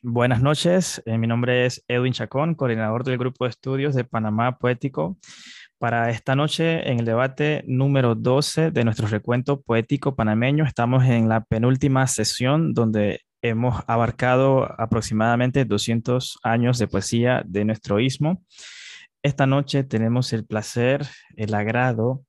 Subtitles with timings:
[0.00, 4.56] Buenas noches, eh, mi nombre es Edwin Chacón, coordinador del Grupo de Estudios de Panamá
[4.56, 5.18] Poético.
[5.76, 11.28] Para esta noche, en el debate número 12 de nuestro recuento poético panameño, estamos en
[11.28, 18.44] la penúltima sesión donde hemos abarcado aproximadamente 200 años de poesía de nuestro istmo.
[19.20, 22.22] Esta noche tenemos el placer, el agrado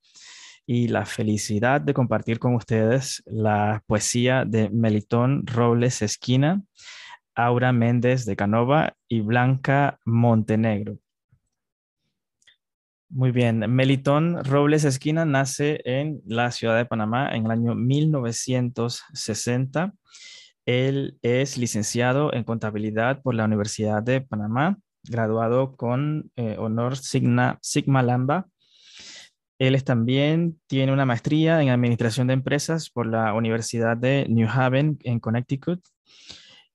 [0.66, 6.64] y la felicidad de compartir con ustedes la poesía de Melitón Robles Esquina,
[7.44, 10.98] Aura Méndez de Canova y Blanca Montenegro.
[13.08, 19.92] Muy bien, Melitón Robles Esquina nace en la ciudad de Panamá en el año 1960.
[20.66, 27.58] Él es licenciado en contabilidad por la Universidad de Panamá, graduado con eh, honor Sigma,
[27.62, 28.46] Sigma Lambda
[29.60, 34.98] él también tiene una maestría en administración de empresas por la Universidad de New Haven
[35.04, 35.80] en Connecticut.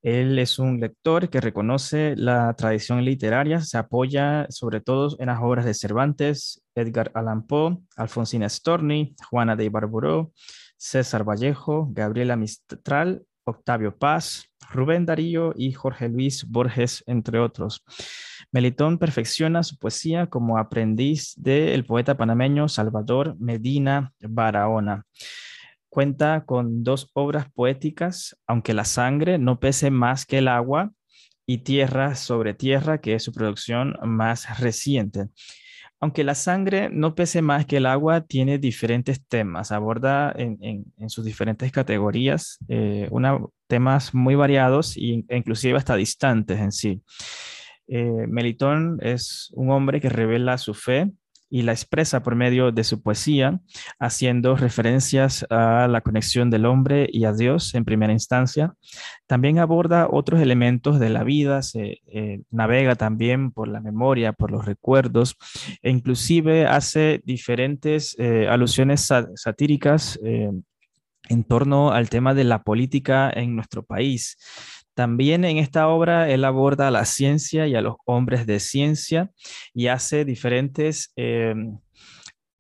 [0.06, 5.42] Él es un lector que reconoce la tradición literaria, se apoya sobre todo en las
[5.42, 10.32] obras de Cervantes, Edgar Allan Poe, Alfonsina Storni, Juana de Ibarburó,
[10.78, 17.84] César Vallejo, Gabriela Mistral, Octavio Paz, Rubén Darío y Jorge Luis Borges, entre otros.
[18.52, 25.04] Melitón perfecciona su poesía como aprendiz del poeta panameño Salvador Medina Barahona.
[25.96, 30.92] Cuenta con dos obras poéticas, Aunque la sangre no pese más que el agua,
[31.46, 35.30] y Tierra sobre Tierra, que es su producción más reciente.
[36.02, 41.24] Aunque la sangre no pese más que el agua, tiene diferentes temas, aborda en, sus
[41.24, 43.10] diferentes categorías eh,
[43.68, 47.02] temas muy variados e inclusive hasta distantes en sí.
[47.88, 51.10] Eh, Melitón es un hombre que revela su fe
[51.56, 53.62] y la expresa por medio de su poesía,
[53.98, 58.74] haciendo referencias a la conexión del hombre y a Dios en primera instancia.
[59.26, 64.52] También aborda otros elementos de la vida, se eh, navega también por la memoria, por
[64.52, 65.38] los recuerdos,
[65.82, 70.20] e inclusive hace diferentes eh, alusiones satíricas
[71.30, 74.38] en torno al tema de la política en nuestro país.
[74.96, 79.30] También en esta obra él aborda a la ciencia y a los hombres de ciencia
[79.74, 81.78] y hace diferentes em,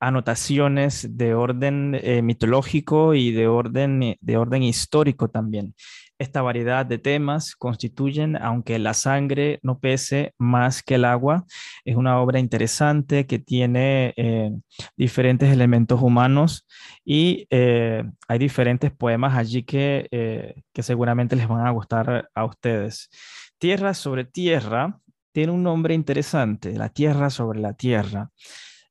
[0.02, 5.74] anotaciones de orden eh, mitológico y de orden, de orden histórico también.
[6.18, 11.46] Esta variedad de temas constituyen, aunque la sangre no pese más que el agua,
[11.84, 14.52] es una obra interesante que tiene eh,
[14.96, 16.66] diferentes elementos humanos
[17.04, 22.46] y eh, hay diferentes poemas allí que, eh, que seguramente les van a gustar a
[22.46, 23.10] ustedes.
[23.58, 24.98] Tierra sobre Tierra
[25.34, 28.30] tiene un nombre interesante, La Tierra sobre la Tierra.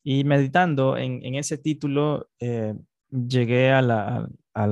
[0.03, 2.29] Y meditando en, en ese título,
[3.11, 4.67] llegué a la, a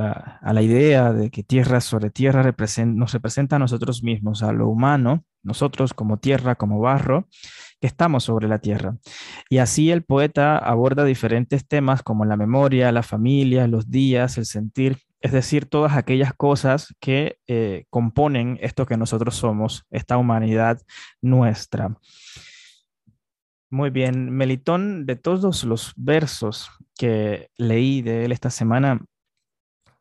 [0.52, 2.42] la, idea de que tierra sobre tierra
[2.86, 7.28] nos representa a nosotros mismos, a lo humano, nosotros como tierra, como barro,
[7.80, 8.96] que estamos sobre la tierra.
[9.50, 14.46] Y así el poeta aborda diferentes temas como la memoria, la familia, los días, el
[14.46, 20.80] sentir, es decir, todas aquellas cosas que eh, componen esto que nosotros somos, esta humanidad
[21.20, 21.96] nuestra.
[23.68, 29.00] Muy bien, Melitón, de todos los versos que leí de él esta semana,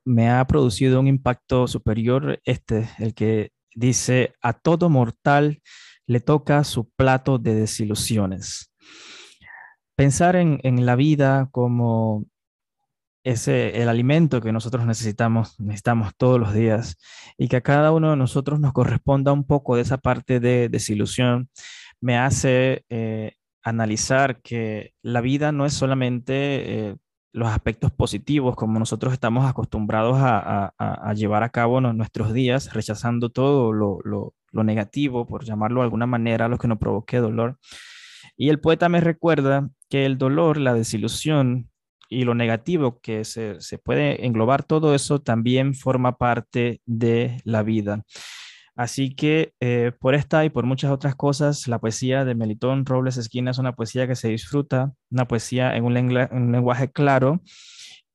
[0.05, 5.61] me ha producido un impacto superior este, el que dice, a todo mortal
[6.07, 8.71] le toca su plato de desilusiones.
[9.95, 12.25] Pensar en, la vida como
[13.23, 16.97] ese, el alimento que nosotros necesitamos, necesitamos todos los días,
[17.37, 20.69] y que a cada uno de nosotros nos corresponda un poco de esa parte de
[20.69, 21.49] desilusión,
[21.99, 23.33] me hace eh,
[23.63, 26.95] analizar que la vida no es solamente eh,
[27.33, 33.73] los aspectos positivos, como nosotros estamos acostumbrados a, llevar a cabo nuestros días, rechazando todo
[33.73, 34.33] lo,
[34.63, 37.57] negativo, por llamarlo de alguna manera, lo que nos provoque dolor.
[38.37, 41.69] Y el poeta me recuerda que el dolor, la desilusión
[42.09, 48.03] y lo negativo que se puede englobar, todo eso también forma parte de la vida.
[48.75, 53.17] Así que eh, por esta y por muchas otras cosas, la poesía de Melitón Robles
[53.17, 57.41] Esquina es una poesía que se disfruta, una poesía en un, lenguaje claro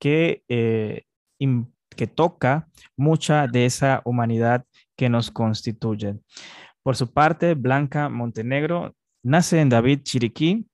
[0.03, 1.05] eh,
[1.97, 4.65] que toca mucha de esa humanidad
[4.97, 6.17] que nos constituye.
[6.83, 10.67] Por su parte, Blanca Montenegro nace en David Chiriquí.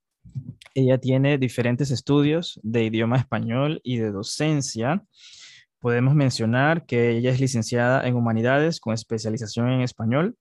[0.75, 5.03] Ella tiene diferentes estudios de idioma español y de docencia
[5.83, 10.37] podemos mencionar que ella es licenciada en Humanidades con especialización en Español.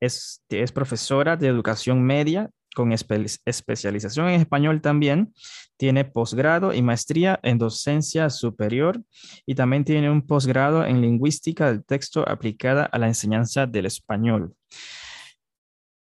[0.00, 5.34] Es, es profesora de educación media con especialización en español también.
[5.76, 9.02] Tiene posgrado y maestría en docencia superior
[9.44, 14.54] y también tiene un posgrado en lingüística del texto aplicada a la enseñanza del español.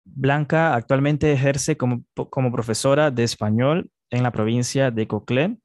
[0.05, 5.57] Blanca actualmente ejerce como, como profesora de español en la provincia de Coclé.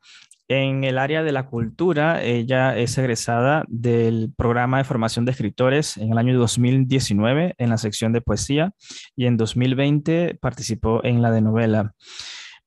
[0.51, 5.99] En el área de la cultura, ella es egresada del programa de formación de escritores
[5.99, 8.73] en el año 2019 en la sección de poesía
[9.15, 11.95] y en 2020 participó en la de novela.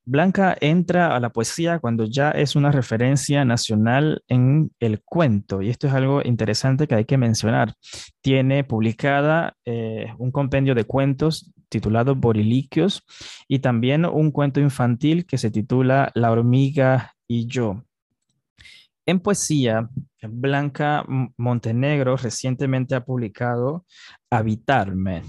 [0.05, 5.69] Blanca entra a la poesía cuando ya es una referencia nacional en el cuento, y
[5.69, 7.73] esto es algo interesante que hay que mencionar.
[8.21, 13.03] Tiene publicada eh, un compendio de cuentos titulado Boriliquios
[13.47, 17.83] y también un cuento infantil que se titula La hormiga y yo.
[19.05, 19.89] En poesía,
[20.21, 21.05] Blanca
[21.37, 23.85] Montenegro recientemente ha publicado
[24.29, 25.23] Habitarme,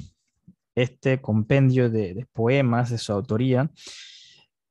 [0.74, 3.70] este compendio de poemas de su autoría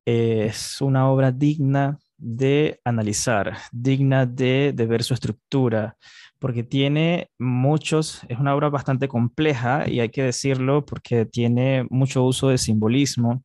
[0.06, 5.98] es una obra digna de analizar, digna de, ver su estructura,
[6.40, 12.24] porque tiene muchos, es una obra bastante compleja y hay que decirlo porque tiene mucho
[12.24, 13.44] uso de simbolismo.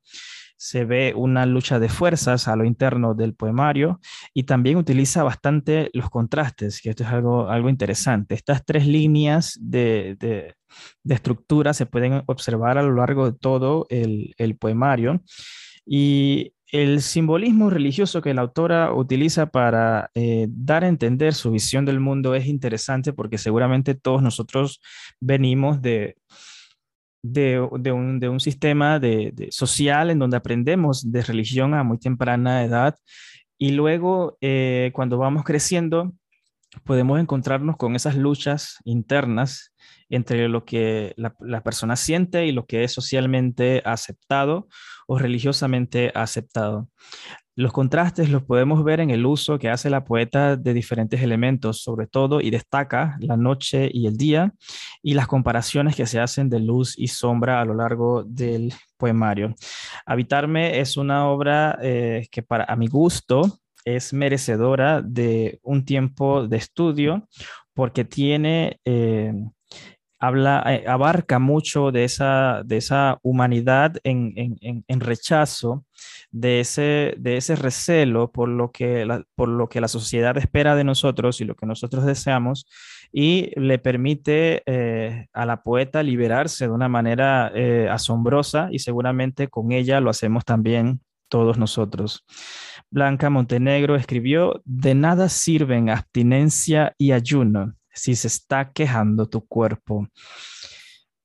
[0.57, 4.01] Se ve una lucha de fuerzas a lo interno del poemario
[4.33, 8.35] y también utiliza bastante los contrastes, que esto es algo, algo interesante.
[8.35, 10.55] Estas tres líneas de, de,
[11.15, 15.23] estructura se pueden observar a lo largo de todo el, el poemario
[15.87, 21.85] y el simbolismo religioso que la autora utiliza para eh, dar a entender su visión
[21.85, 24.81] del mundo es interesante porque seguramente todos nosotros
[25.21, 26.17] venimos de,
[27.33, 32.97] de, un, sistema de, social en donde aprendemos de religión a muy temprana edad
[33.59, 36.13] y luego eh, cuando vamos creciendo
[36.85, 39.73] podemos encontrarnos con esas luchas internas
[40.09, 44.69] entre lo que la, persona siente y lo que es socialmente aceptado
[45.07, 46.89] o religiosamente aceptado.
[47.59, 51.83] Los contrastes los podemos ver en el uso que hace la poeta de diferentes elementos,
[51.83, 54.53] sobre todo, y destaca la noche y el día,
[55.03, 59.55] y las comparaciones que se hacen de luz y sombra a lo largo del poemario.
[60.05, 66.47] Habitarme es una obra eh, que para a mi gusto es merecedora de un tiempo
[66.47, 67.27] de estudio
[67.73, 69.33] porque tiene eh,
[70.19, 75.85] habla, eh, abarca mucho de esa, de esa humanidad en, en, rechazo,
[76.31, 80.75] de ese, de ese recelo por lo, que la, por lo que la sociedad espera
[80.75, 82.67] de nosotros y lo que nosotros deseamos,
[83.13, 89.49] y le permite eh, a la poeta liberarse de una manera eh, asombrosa y seguramente
[89.49, 92.25] con ella lo hacemos también todos nosotros.
[92.91, 100.07] Blanca Montenegro escribió, de nada sirven abstinencia y ayuno si se está quejando tu cuerpo.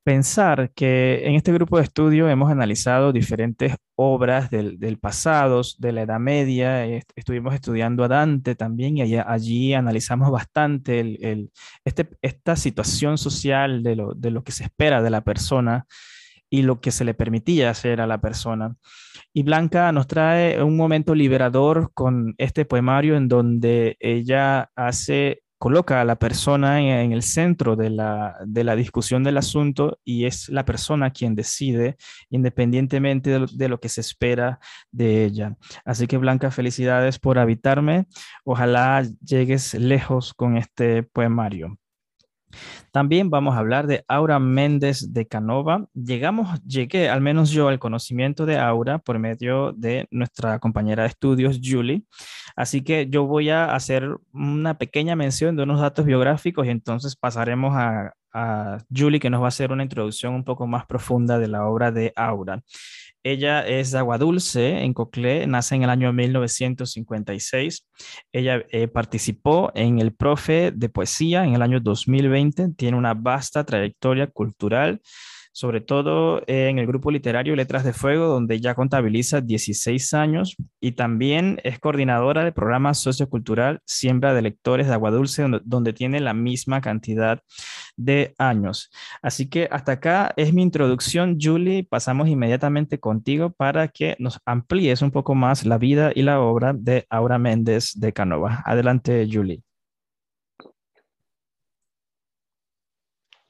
[0.03, 6.01] Pensar que en este grupo de estudio hemos analizado diferentes obras del, pasado, de la
[6.01, 6.83] Edad Media,
[7.15, 11.47] estuvimos estudiando a Dante también y allí, analizamos bastante
[11.85, 15.85] este, esta situación social de lo, de lo que se espera de la persona
[16.49, 18.75] y lo que se le permitía hacer a la persona.
[19.33, 26.01] Y Blanca nos trae un momento liberador con este poemario en donde ella hace coloca
[26.01, 28.35] a la persona en, el centro de la,
[28.75, 31.97] discusión del asunto y es la persona quien decide
[32.31, 34.59] independientemente de lo, de lo, que se espera
[34.91, 35.55] de ella.
[35.85, 38.07] Así que Blanca, felicidades por habitarme.
[38.43, 41.77] Ojalá llegues lejos con este poemario.
[42.91, 45.85] También vamos a hablar de Aura Méndez de Canova.
[45.93, 51.09] Llegamos, llegué al menos yo al conocimiento de Aura por medio de nuestra compañera de
[51.09, 52.03] estudios, Julie.
[52.55, 57.15] Así que yo voy a hacer una pequeña mención de unos datos biográficos y entonces
[57.15, 61.39] pasaremos a, a Julie que nos va a hacer una introducción un poco más profunda
[61.39, 62.61] de la obra de Aura.
[63.23, 67.87] Ella es de Aguadulce, en Coclé, nace en el año 1956.
[68.31, 72.69] Ella eh, participó en el Profe de Poesía en el año 2020.
[72.75, 75.01] Tiene una vasta trayectoria cultural
[75.51, 80.93] sobre todo en el grupo literario Letras de Fuego, donde ya contabiliza 16 años y
[80.93, 86.33] también es coordinadora del programa sociocultural Siembra de Lectores de Aguadulce, donde, donde tiene la
[86.33, 87.41] misma cantidad
[87.97, 88.89] de años.
[89.21, 91.83] Así que hasta acá es mi introducción, Julie.
[91.83, 96.73] Pasamos inmediatamente contigo para que nos amplíes un poco más la vida y la obra
[96.73, 98.61] de Aura Méndez de Canova.
[98.65, 99.63] Adelante, Julie.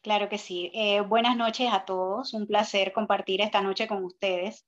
[0.01, 0.71] Claro que sí.
[0.73, 2.33] Eh, buenas noches a todos.
[2.33, 4.65] Un placer compartir esta noche con ustedes.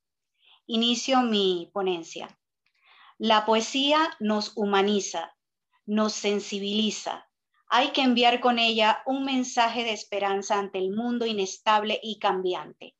[0.67, 2.39] Inicio mi ponencia.
[3.17, 5.35] La poesía nos humaniza,
[5.87, 7.27] nos sensibiliza.
[7.67, 12.95] Hay que enviar con ella un mensaje de esperanza ante el mundo inestable y cambiante.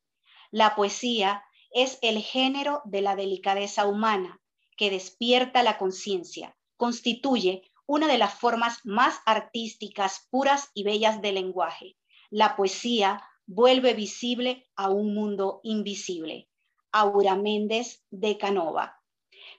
[0.50, 4.40] La poesía es el género de la delicadeza humana
[4.76, 11.36] que despierta la conciencia, constituye una de las formas más artísticas, puras y bellas del
[11.36, 11.96] lenguaje.
[12.30, 16.48] La poesía vuelve visible a un mundo invisible.
[16.92, 19.00] Aura Méndez de Canova.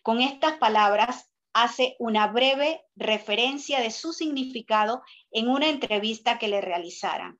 [0.01, 6.61] Con estas palabras hace una breve referencia de su significado en una entrevista que le
[6.61, 7.39] realizaran.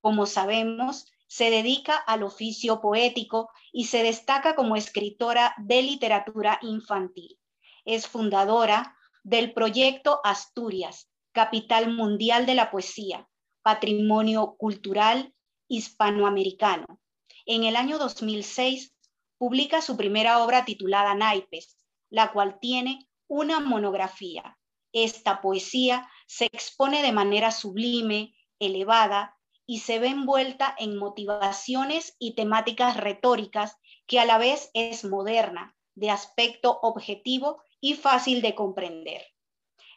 [0.00, 7.38] Como sabemos, se dedica al oficio poético y se destaca como escritora de literatura infantil.
[7.84, 13.28] Es fundadora del proyecto Asturias, Capital Mundial de la Poesía,
[13.62, 15.32] Patrimonio Cultural
[15.68, 17.00] Hispanoamericano.
[17.46, 18.94] En el año 2006
[19.38, 21.76] publica su primera obra titulada Naipes,
[22.10, 24.58] la cual tiene una monografía.
[24.92, 32.34] Esta poesía se expone de manera sublime, elevada y se ve envuelta en motivaciones y
[32.34, 39.22] temáticas retóricas que a la vez es moderna, de aspecto objetivo y fácil de comprender.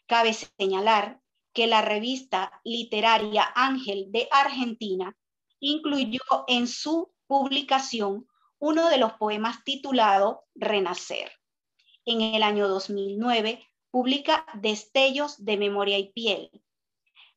[0.08, 1.20] Cabe señalar
[1.56, 5.16] que la revista literaria Ángel de Argentina
[5.62, 8.28] incluyó en su publicación
[8.60, 11.32] uno de los poemas titulado Renacer.
[12.06, 16.52] En el año 2009 publica Destellos de Memoria y Piel,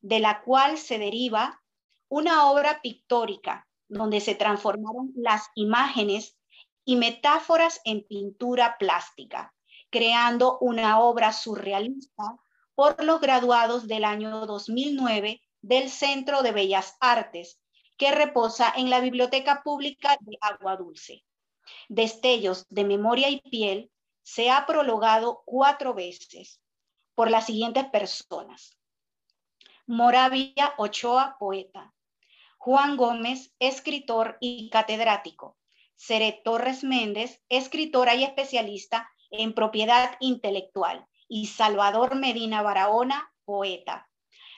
[0.01, 1.63] de la cual se deriva
[2.09, 6.37] una obra pictórica donde se transformaron las imágenes
[6.83, 9.53] y metáforas en pintura plástica,
[9.89, 12.37] creando una obra surrealista
[12.79, 17.59] por los graduados del año 2009 del Centro de Bellas Artes,
[17.97, 21.25] que reposa en la Biblioteca Pública de Agua Dulce.
[21.89, 23.91] Destellos de Memoria y Piel
[24.23, 26.61] se ha prologado cuatro veces
[27.15, 28.77] por las siguientes personas.
[29.85, 31.93] Moravia Ochoa, poeta.
[32.57, 35.57] Juan Gómez, escritor y catedrático.
[35.97, 44.09] Cere Torres Méndez, escritora y especialista en propiedad intelectual, y Salvador Medina Barahona, poeta.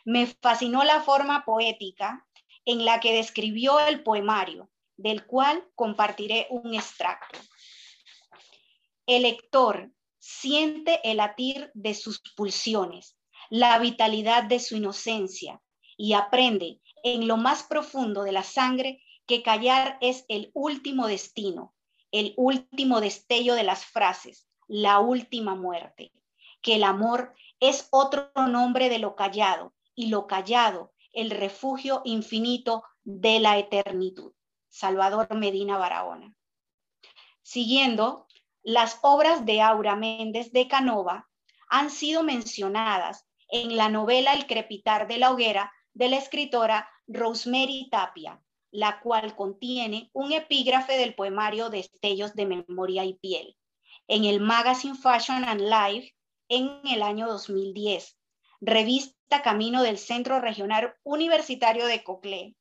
[0.05, 2.25] Me fascinó la forma poética
[2.65, 7.39] en la que describió el poemario, del cual compartiré un extracto.
[9.05, 13.17] El lector siente el latir de sus pulsiones,
[13.49, 15.61] la vitalidad de su inocencia
[15.97, 21.73] y aprende en lo más profundo de la sangre que callar es el último destino,
[22.11, 26.11] el último destello de las frases, la última muerte,
[26.61, 32.83] que el amor es otro nombre de lo callado y lo callado el refugio infinito
[33.03, 34.33] de la eternitud.
[34.69, 36.33] Salvador Medina Barahona.
[37.41, 38.27] Siguiendo,
[38.63, 41.29] las obras de Aura Méndez de Canova
[41.67, 47.89] han sido mencionadas en la novela El crepitar de la hoguera de la escritora Rosemary
[47.91, 48.41] Tapia,
[48.71, 53.57] la cual contiene un epígrafe del poemario Destellos de Memoria y Piel
[54.07, 56.13] en el Magazine Fashion and Life
[56.51, 58.17] en el año 2010,
[58.59, 62.57] revista Camino del Centro Regional Universitario de Coclé.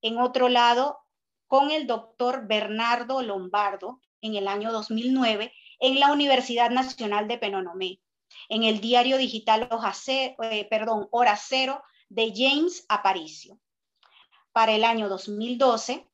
[0.00, 0.98] En otro lado,
[1.46, 8.00] con el doctor Bernardo Lombardo en el año 2009 en la Universidad Nacional de Penonomé,
[8.48, 9.68] en el diario digital
[10.08, 13.60] eh, perdón, Hora Cero de James Aparicio.
[14.52, 16.08] Para el año 2012,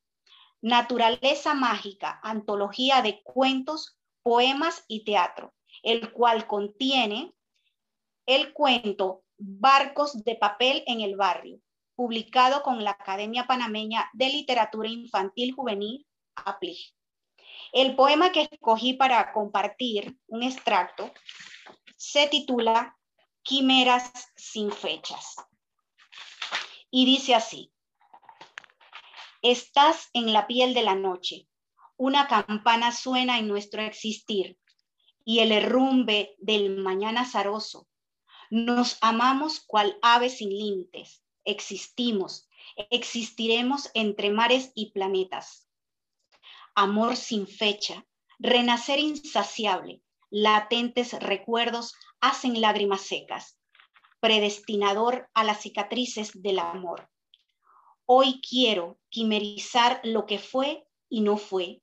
[0.62, 5.54] Naturaleza Mágica, antología de cuentos poemas y teatro,
[5.86, 7.32] el cual contiene
[8.26, 11.60] el cuento Barcos de papel en el barrio,
[11.94, 16.76] publicado con la Academia Panameña de Literatura Infantil Juvenil, APLI.
[17.72, 21.12] El poema que escogí para compartir un extracto
[21.96, 22.96] se titula
[23.42, 25.36] Quimeras sin fechas.
[26.90, 27.72] Y dice así,
[29.40, 31.46] estás en la piel de la noche,
[31.96, 34.58] una campana suena en nuestro existir
[35.26, 37.88] y el herrumbe del mañana zaroso.
[38.48, 42.48] Nos amamos cual aves sin límites, existimos,
[42.90, 45.68] existiremos entre mares y planetas.
[46.76, 48.06] Amor sin fecha,
[48.38, 53.58] renacer insaciable, latentes recuerdos hacen lágrimas secas,
[54.20, 57.10] predestinador a las cicatrices del amor.
[58.04, 61.82] Hoy quiero quimerizar lo que fue y no fue,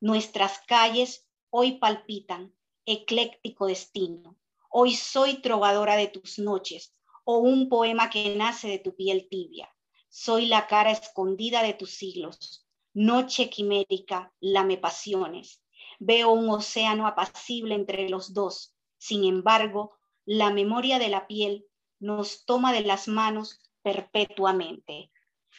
[0.00, 2.54] Nuestras calles hoy palpitan,
[2.86, 4.36] ecléctico destino.
[4.70, 9.74] Hoy soy trovadora de tus noches, o un poema que nace de tu piel tibia.
[10.08, 12.66] Soy la cara escondida de tus siglos.
[12.92, 15.62] Noche quimérica, lame pasiones.
[15.98, 18.74] Veo un océano apacible entre los dos.
[18.98, 21.66] Sin embargo, la memoria de la piel
[21.98, 25.10] nos toma de las manos perpetuamente.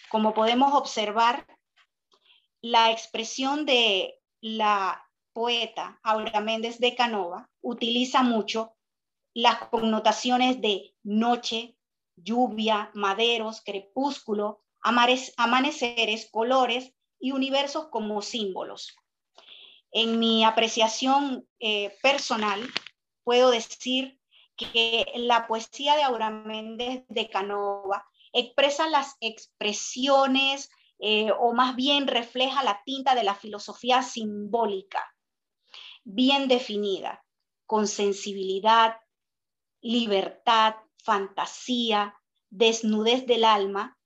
[0.10, 1.48] Como podemos observar,
[2.62, 5.05] la expresión de la
[5.36, 8.74] poeta Aura Méndez de Canova utiliza mucho
[9.34, 11.76] las connotaciones de noche,
[12.16, 18.96] lluvia, maderos, crepúsculo, amaneceres, colores y universos como símbolos.
[19.92, 22.62] En mi apreciación eh, personal,
[23.26, 24.22] puedo decir
[24.56, 32.08] que la poesía de Aura Méndez de Canova expresa las expresiones eh, o más bien
[32.08, 35.15] refleja la tinta de la filosofía simbólica,
[36.06, 37.26] bien definida,
[37.66, 38.98] con sensibilidad,
[39.82, 42.16] libertad, fantasía,
[42.50, 44.00] desnudez del alma,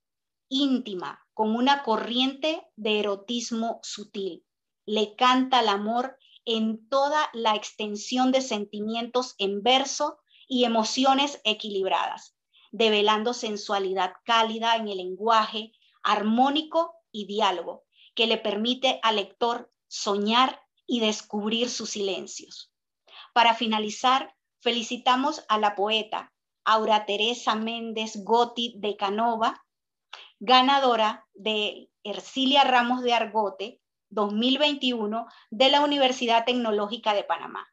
[0.48, 4.44] íntima, con una corriente de erotismo sutil.
[4.84, 12.34] Le canta el amor en toda la extensión de sentimientos en verso y emociones equilibradas,
[12.72, 20.60] develando sensualidad cálida en el lenguaje, armónico y diálogo, que le permite al lector soñar
[20.90, 22.72] y descubrir sus silencios.
[23.32, 26.32] Para finalizar, felicitamos a la poeta
[26.64, 29.64] Aura Teresa Méndez Gotti de Canova,
[30.40, 37.68] ganadora de Ercilia Ramos de Argote 2021 de la Universidad Tecnológica de Panamá.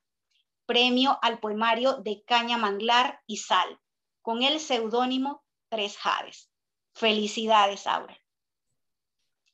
[0.67, 3.79] Premio al poemario de Caña Manglar y Sal,
[4.21, 6.51] con el seudónimo Tres Jades.
[6.93, 8.15] Felicidades, Aura.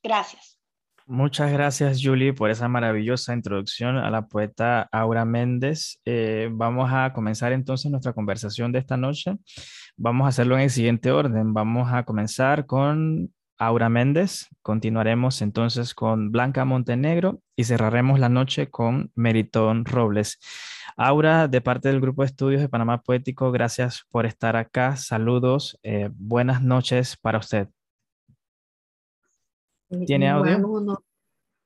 [0.02, 0.58] Gracias.
[1.06, 6.00] Muchas gracias, Julie, por esa maravillosa introducción a la poeta Aura Méndez.
[6.06, 9.36] Eh, vamos a comenzar entonces nuestra conversación de esta noche.
[9.98, 11.52] Vamos a hacerlo en el siguiente orden.
[11.52, 18.70] Vamos a comenzar con Aura Méndez, continuaremos entonces con Blanca Montenegro y cerraremos la noche
[18.70, 20.38] con Meritón Robles.
[20.96, 24.96] Aura, de parte del Grupo de Estudios de Panamá Poético, gracias por estar acá.
[24.96, 27.68] Saludos, eh, buenas noches para usted.
[30.06, 31.02] ¿Tiene audio?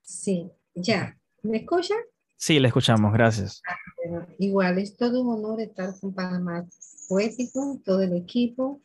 [0.03, 1.17] Sí, ya.
[1.43, 1.95] ¿Me escucha?
[2.37, 3.63] Sí, le escuchamos, gracias.
[3.67, 6.67] Ah, igual, es todo un honor estar con Panamá
[7.09, 8.81] Poético, todo el equipo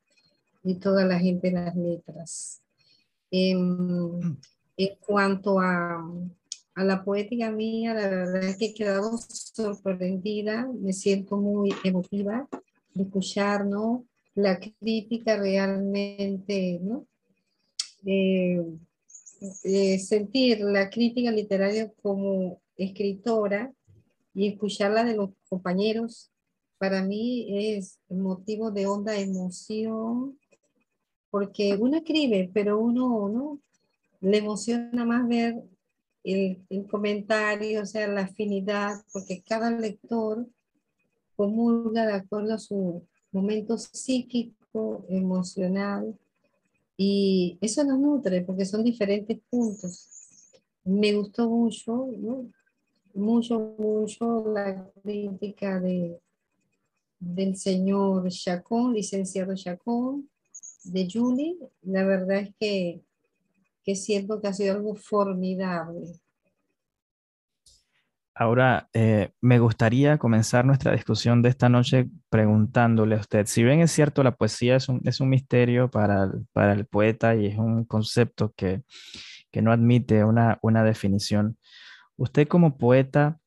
[0.63, 2.61] y toda la gente de las letras.
[3.31, 4.39] En,
[5.05, 6.03] cuanto a,
[6.75, 12.47] a, la poética mía, la verdad es que he quedado sorprendida, me siento muy emotiva
[12.93, 14.05] de escuchar ¿no?
[14.35, 17.05] la crítica realmente, ¿no?
[18.05, 18.61] Eh,
[19.63, 23.73] eh, sentir la crítica literaria como escritora
[24.33, 26.31] y escucharla de los compañeros,
[26.77, 30.37] para mí es motivo de honda emoción,
[31.29, 33.59] porque uno escribe, pero uno no
[34.21, 35.61] le emociona más ver
[36.23, 40.47] el, el, comentario, o sea, la afinidad, porque cada lector
[41.35, 46.17] comulga de acuerdo a su momento psíquico, emocional,
[47.05, 50.07] y eso nos nutre porque son diferentes puntos.
[50.85, 52.07] Me gustó mucho,
[53.13, 56.19] mucho, mucho la crítica de,
[57.19, 60.29] del señor Chacón, licenciado Chacón,
[60.85, 61.57] de Julie.
[61.81, 63.01] La verdad es que,
[63.83, 66.07] que siento que ha sido algo formidable.
[68.35, 73.81] Ahora, eh, me gustaría comenzar nuestra discusión de esta noche preguntándole a usted, si bien
[73.81, 77.45] es cierto, la poesía es un, es un misterio para el, para el, poeta y
[77.45, 78.81] es un concepto que,
[79.51, 81.59] que no admite una, una, definición,
[82.17, 83.39] usted como poeta,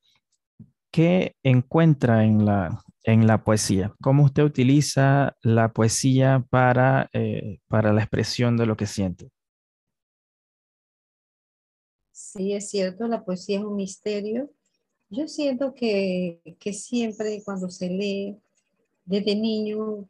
[0.92, 3.92] ¿qué encuentra en la, en la poesía?
[4.00, 9.30] ¿Cómo usted utiliza la poesía para, eh, para la expresión de lo que siente?
[12.12, 14.48] Sí, es cierto, la poesía es un misterio
[15.10, 18.36] yo siento que, que siempre cuando se lee,
[19.04, 20.08] desde niño,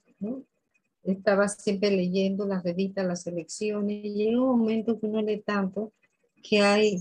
[1.03, 5.93] estaba siempre leyendo las revistas, las selecciones, y llega un momento que uno lee tanto
[6.43, 6.97] que hay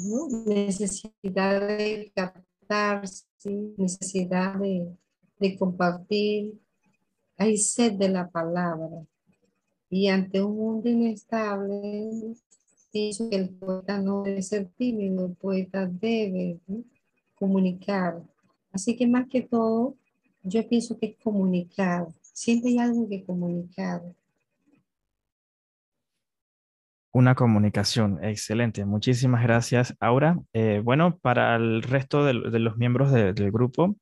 [0.45, 3.25] necesidad de captarse,
[3.77, 4.87] necesidad de,
[5.39, 6.59] de compartir,
[7.37, 9.05] hay sed de la palabra.
[9.89, 12.09] Y ante un mundo inestable,
[13.31, 16.59] el poeta no debe ser tímido, el poeta debe
[17.35, 18.21] comunicar.
[18.71, 19.95] Así que más que todo,
[20.43, 22.07] yo pienso que es comunicar.
[22.21, 24.01] Siempre hay algo que comunicar.
[27.15, 28.83] Una comunicación, excelente.
[28.83, 30.37] Muchísimas gracias, Aura.
[30.51, 33.95] Eh, bueno, para el resto de, los miembros del grupo,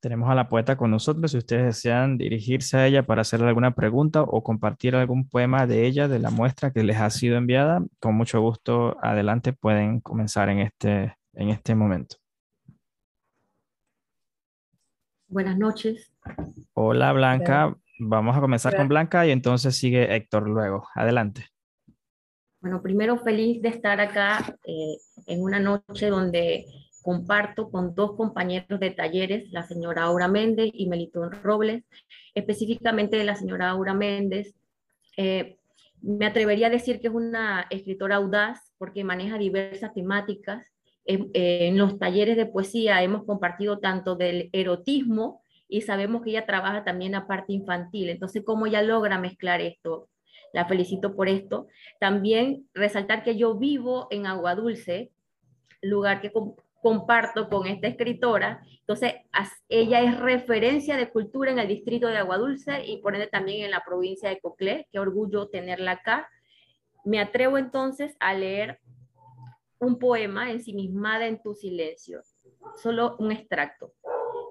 [0.00, 1.30] tenemos a la poeta con nosotros.
[1.30, 5.86] Si ustedes desean dirigirse a ella para hacerle alguna pregunta o compartir algún poema de
[5.86, 10.50] ella, de la muestra que les ha sido enviada, con mucho gusto, adelante, pueden comenzar
[10.50, 12.16] en este, en este momento.
[15.28, 16.10] Buenas noches.
[16.72, 20.88] Hola Blanca, vamos a comenzar con Blanca y entonces sigue Héctor luego.
[20.94, 21.46] Adelante.
[22.60, 26.64] Bueno, primero feliz de estar acá eh, en una noche donde
[27.02, 31.84] comparto con dos compañeros de talleres, la señora Aura Méndez y Melitón Robles,
[32.34, 34.54] específicamente de la señora Aura Méndez.
[35.18, 35.58] Eh,
[36.00, 40.66] me atrevería a decir que es una escritora audaz porque maneja diversas temáticas.
[41.08, 46.84] En los talleres de poesía hemos compartido tanto del erotismo y sabemos que ella trabaja
[46.84, 48.10] también la parte infantil.
[48.10, 50.08] Entonces, ¿cómo ella logra mezclar esto?
[50.52, 51.66] La felicito por esto.
[51.98, 55.10] También resaltar que yo vivo en Agua Dulce,
[55.82, 56.32] lugar que
[56.82, 58.62] comparto con esta escritora.
[58.80, 59.14] Entonces,
[59.68, 63.64] ella es referencia de cultura en el distrito de Agua Dulce y por ende también
[63.64, 64.86] en la provincia de Coclé.
[64.92, 66.28] Qué orgullo tenerla acá.
[67.04, 68.80] Me atrevo entonces a leer
[69.80, 72.22] un poema ensimismada en tu silencio,
[72.76, 73.92] solo un extracto.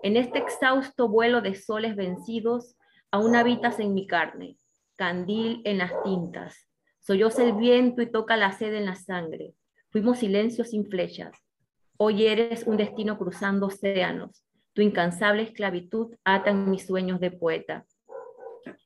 [0.04, 2.76] En este exhausto vuelo de soles vencidos,
[3.12, 4.58] aún habitas en mi carne,
[4.96, 6.68] candil en las tintas.
[7.00, 9.54] Solloza el viento y toca la sed en la sangre.
[9.92, 11.32] Fuimos silencios sin flechas.
[11.98, 14.44] Hoy eres un destino cruzando océanos.
[14.74, 17.86] Tu incansable esclavitud ata en mis sueños de poeta.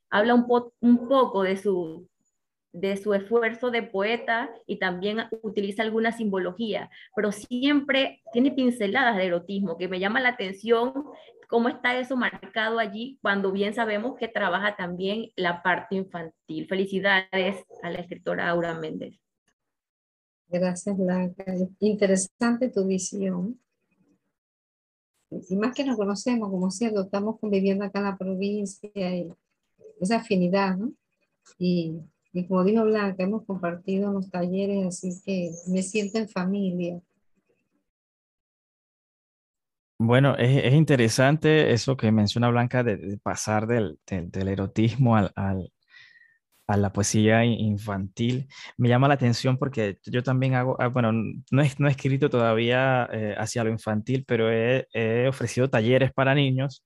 [0.10, 0.46] Habla un,
[0.80, 2.08] un poco de su
[2.74, 9.26] de su esfuerzo de poeta y también utiliza alguna simbología, pero siempre tiene pinceladas de
[9.26, 10.94] erotismo que me llama la atención
[11.52, 16.66] cómo está eso marcado allí cuando bien sabemos que trabaja también la parte infantil.
[16.68, 19.20] Felicidades a la escritora Aura Méndez.
[20.48, 21.44] Gracias, Blanca.
[21.80, 23.60] Interesante tu visión.
[25.30, 29.30] Y más que nos conocemos, como cierto, estamos conviviendo acá en la provincia y
[30.00, 30.94] esa afinidad, ¿no?
[31.58, 32.00] Y
[32.34, 37.02] y como dijo Blanca, hemos compartido los talleres, así que me siento en familia.
[40.00, 44.00] Bueno, es, interesante eso que menciona Blanca de, pasar del,
[44.34, 45.32] erotismo al,
[46.72, 48.48] a la poesía infantil.
[48.78, 52.30] Me llama la atención porque yo también hago, ah, bueno, no he, no he escrito
[52.30, 56.84] todavía eh, hacia lo infantil, pero he, he, ofrecido talleres para niños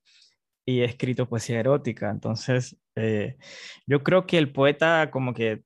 [0.66, 2.10] y he escrito poesía erótica.
[2.10, 3.38] Entonces, eh,
[3.86, 5.64] yo creo que el poeta como que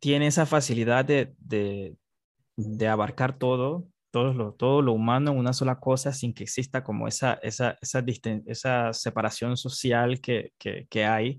[0.00, 5.78] tiene esa facilidad de, de, abarcar todo, todo lo, todo lo humano en una sola
[5.78, 8.04] cosa sin que exista como esa, esa, esa,
[8.46, 11.38] esa separación social que, que, que hay.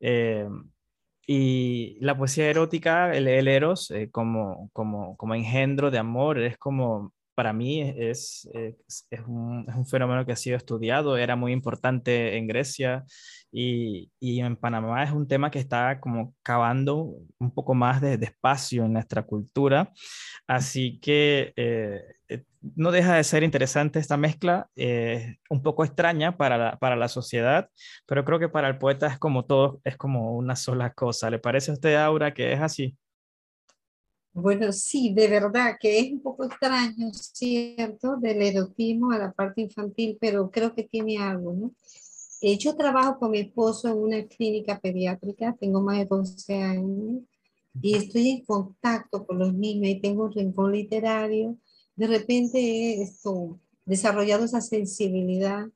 [0.00, 0.46] Eh,
[1.26, 6.56] y la poesía erótica, el, el eros, eh, como, como, como engendro de amor, es
[6.56, 12.48] como para mí es, es, un, fenómeno que ha sido estudiado, era muy importante en
[12.48, 13.04] Grecia
[13.52, 18.26] y, en Panamá es un tema que está como cavando un poco más de, de
[18.26, 19.92] espacio en nuestra cultura.
[20.48, 22.42] Así que eh, eh,
[22.74, 27.70] no deja de ser interesante esta mezcla, eh, un poco extraña para la, sociedad,
[28.04, 31.30] pero creo que para el poeta es como una sola cosa.
[31.30, 32.96] ¿Le parece a usted, Aura, que es así?
[34.32, 38.16] Bueno, sí, de verdad que es un poco extraño, ¿cierto?
[38.16, 41.74] Del erotismo a la parte infantil, pero creo que tiene algo, ¿no?
[42.40, 47.22] Eh, yo trabajo con mi esposo en una clínica pediátrica, tengo más de 12 años
[47.82, 51.56] y estoy en contacto con los niños y tengo un rincón literario.
[51.96, 55.66] De repente he esto, desarrollado esa sensibilidad,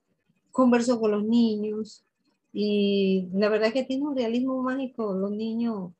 [0.52, 2.04] converso con los niños
[2.52, 5.14] y la verdad que tiene un realismo mágico.
[5.14, 5.92] Los niños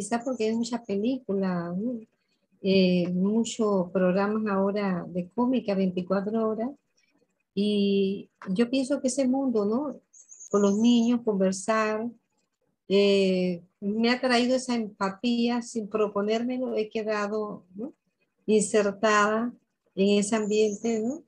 [0.00, 1.76] quizás porque hay muchas películas,
[2.62, 6.70] eh, muchos programas ahora de cómica 24 horas.
[7.54, 10.00] Y yo pienso que ese mundo, ¿no?
[10.50, 12.08] Con los niños, conversar,
[12.88, 17.66] eh, me ha traído esa empatía sin proponérmelo, he quedado
[18.46, 19.52] insertada
[19.94, 21.22] en ese ambiente, ¿no?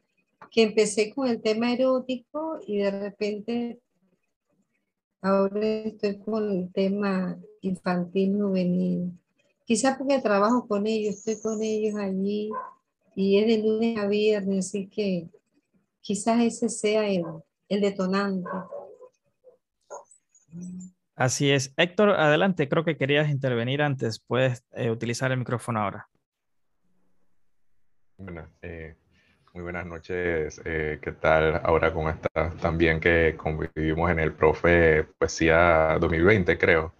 [0.50, 3.80] Que empecé con el tema erótico y de repente
[5.22, 9.18] ahora estoy con el tema infantil juvenil.
[9.64, 12.50] Quizás porque trabajo con ellos, estoy con ellos allí
[13.14, 15.28] y es de lunes a viernes, así que
[16.00, 17.24] quizás ese sea el,
[17.68, 18.50] el detonante.
[21.14, 21.72] Así es.
[21.76, 26.08] Héctor, adelante, creo que querías intervenir antes, puedes eh, utilizar el micrófono ahora.
[28.18, 28.96] Bueno, eh,
[29.52, 30.60] muy buenas noches.
[30.64, 36.92] Eh, ¿Qué tal ahora con esta también que convivimos en el profe Poesía 2020, creo?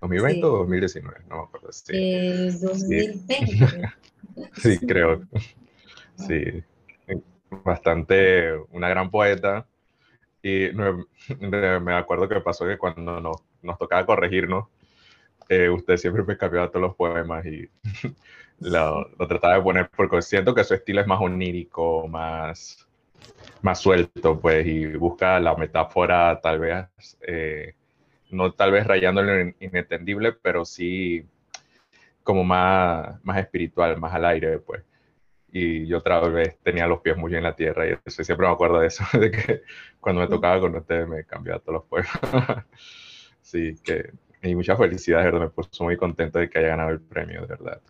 [0.00, 1.20] ¿2020 o 2019?
[1.28, 1.72] No me acuerdo.
[1.72, 2.50] Sí.
[2.60, 3.92] 2020.
[4.54, 4.78] Sí.
[4.86, 5.22] creo.
[6.16, 6.64] Sí.
[7.64, 9.66] Bastante, una gran poeta.
[10.42, 14.66] Y me acuerdo que pasó que cuando nos, nos tocaba corregirnos,
[15.48, 17.68] eh, usted siempre me cambiaba todos los poemas y
[18.60, 22.86] lo, lo, trataba de poner porque siento que su estilo es más onírico, más,
[23.62, 26.86] más suelto, pues, y busca la metáfora tal vez
[27.26, 27.74] eh,
[28.30, 31.24] no tal vez rayando en inentendible, pero sí
[32.22, 34.84] como más, más espiritual, más al aire, pues.
[35.52, 38.80] y yo otra vez tenía los pies muy en la tierra y siempre me acuerdo
[38.80, 39.62] de eso, de que
[40.00, 42.64] cuando me tocaba con ustedes me cambiaba todos los poemas.
[43.42, 47.00] sí, que, y muchas felicidades, verdad, me puso muy contento de que haya ganado el
[47.00, 47.80] premio, de verdad.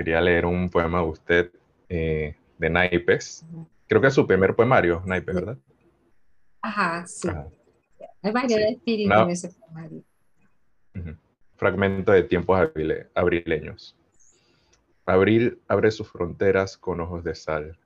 [0.00, 1.50] Quería leer un poema de usted
[1.90, 3.44] eh, de Naipes.
[3.86, 5.58] Creo que es su primer poemario, Naipes, ¿verdad?
[6.62, 7.28] Ajá, sí.
[8.22, 10.02] Hay varios espíritus en ese poemario.
[11.54, 12.58] Fragmento de tiempos
[13.14, 13.94] abrileños.
[15.04, 17.78] Abril abre sus fronteras con ojos de sal,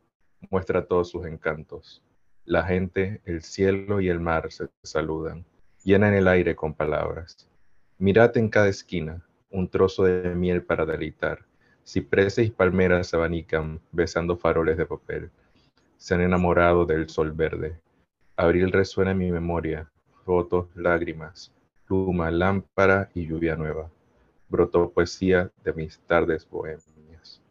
[0.50, 2.00] muestra todos sus encantos.
[2.44, 5.44] La gente, el cielo y el mar se saludan,
[5.83, 7.50] llenan el aire con palabras.
[7.98, 11.44] Mirad en cada esquina un trozo de miel para deleitar.
[11.85, 15.31] Cipreses y palmeras se abanican, besando faroles de papel.
[15.99, 17.79] Se han enamorado del sol verde.
[18.37, 19.90] Abril resuena en mi memoria,
[20.25, 21.53] fotos, lágrimas,
[21.87, 23.90] pluma, lámpara y lluvia nueva.
[24.49, 27.42] Brotó poesía de mis tardes bohemias.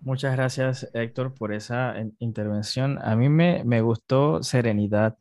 [0.00, 2.98] Muchas gracias, Héctor, por esa intervención.
[3.02, 5.16] A mí me, me gustó Serenidad.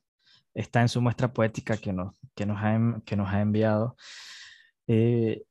[0.53, 3.95] Está en su muestra poética que nos, que nos, ha, que nos ha enviado.
[4.87, 5.43] Eh,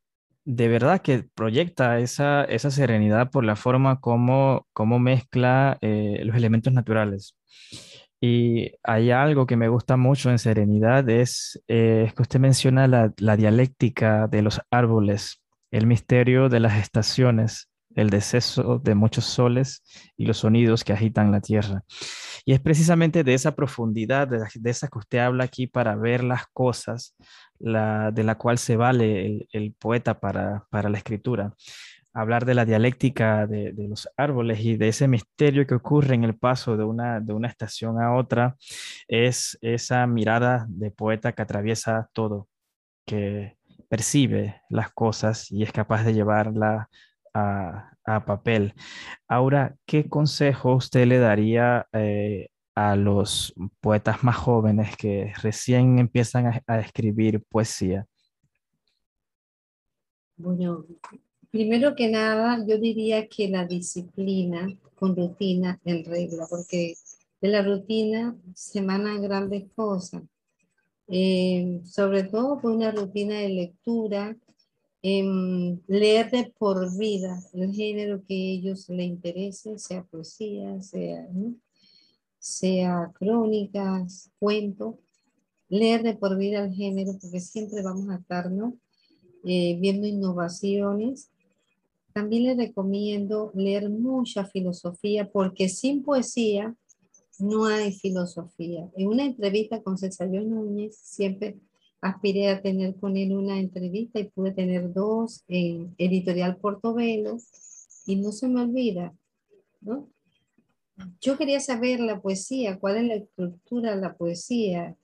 [0.45, 6.37] de verdad que proyecta esa, esa serenidad por la forma como, como mezcla eh, los
[6.37, 7.37] elementos naturales.
[8.21, 12.87] Y hay algo que me gusta mucho en Serenidad, es, eh, es que usted menciona
[12.89, 19.25] la, la dialéctica de los árboles, el misterio de las estaciones, el deceso de muchos
[19.25, 19.83] soles
[20.17, 21.85] y los sonidos que agitan la tierra.
[22.45, 26.47] Y es precisamente de esa profundidad, de, esa que usted habla aquí para ver las
[26.53, 27.17] cosas,
[27.59, 31.55] la, de la cual se vale el, poeta para, la escritura.
[32.13, 36.37] Hablar de la dialéctica de, los árboles y de ese misterio que ocurre en el
[36.37, 38.57] paso de una, de una estación a otra,
[39.09, 42.49] es esa mirada de poeta que atraviesa todo,
[43.07, 43.57] que
[43.89, 46.89] percibe las cosas y es capaz de llevarla
[47.35, 47.91] a,
[48.27, 48.75] papel.
[49.29, 56.63] Ahora, ¿qué consejo usted le daría eh, a los poetas más jóvenes que recién empiezan
[56.67, 58.07] a, escribir poesía?
[60.37, 60.85] Bueno,
[61.51, 66.95] primero que nada, yo diría que la disciplina con rutina en regla, porque
[67.41, 70.23] de la rutina se emanan grandes cosas.
[71.07, 74.37] Eh, sobre todo por una rutina de lectura,
[75.05, 81.29] leer de por vida el género que a ellos les interese, sea poesía, sea,
[82.39, 84.99] sea crónicas, cuento,
[85.69, 88.51] leer de por vida el género, porque siempre vamos a estar
[89.45, 91.29] eh, viendo innovaciones.
[92.15, 96.75] También les recomiendo leer mucha filosofía, porque sin poesía
[97.39, 98.89] no hay filosofía.
[98.97, 101.59] En una entrevista con César Núñez siempre
[102.05, 107.39] aspiré a tener con él una entrevista y pude tener dos en Editorial Portobelo
[108.07, 109.15] y no se me olvida,
[109.81, 110.11] ¿no?
[111.23, 114.95] Yo quería saber la poesía, cuál es la estructura de la poesía.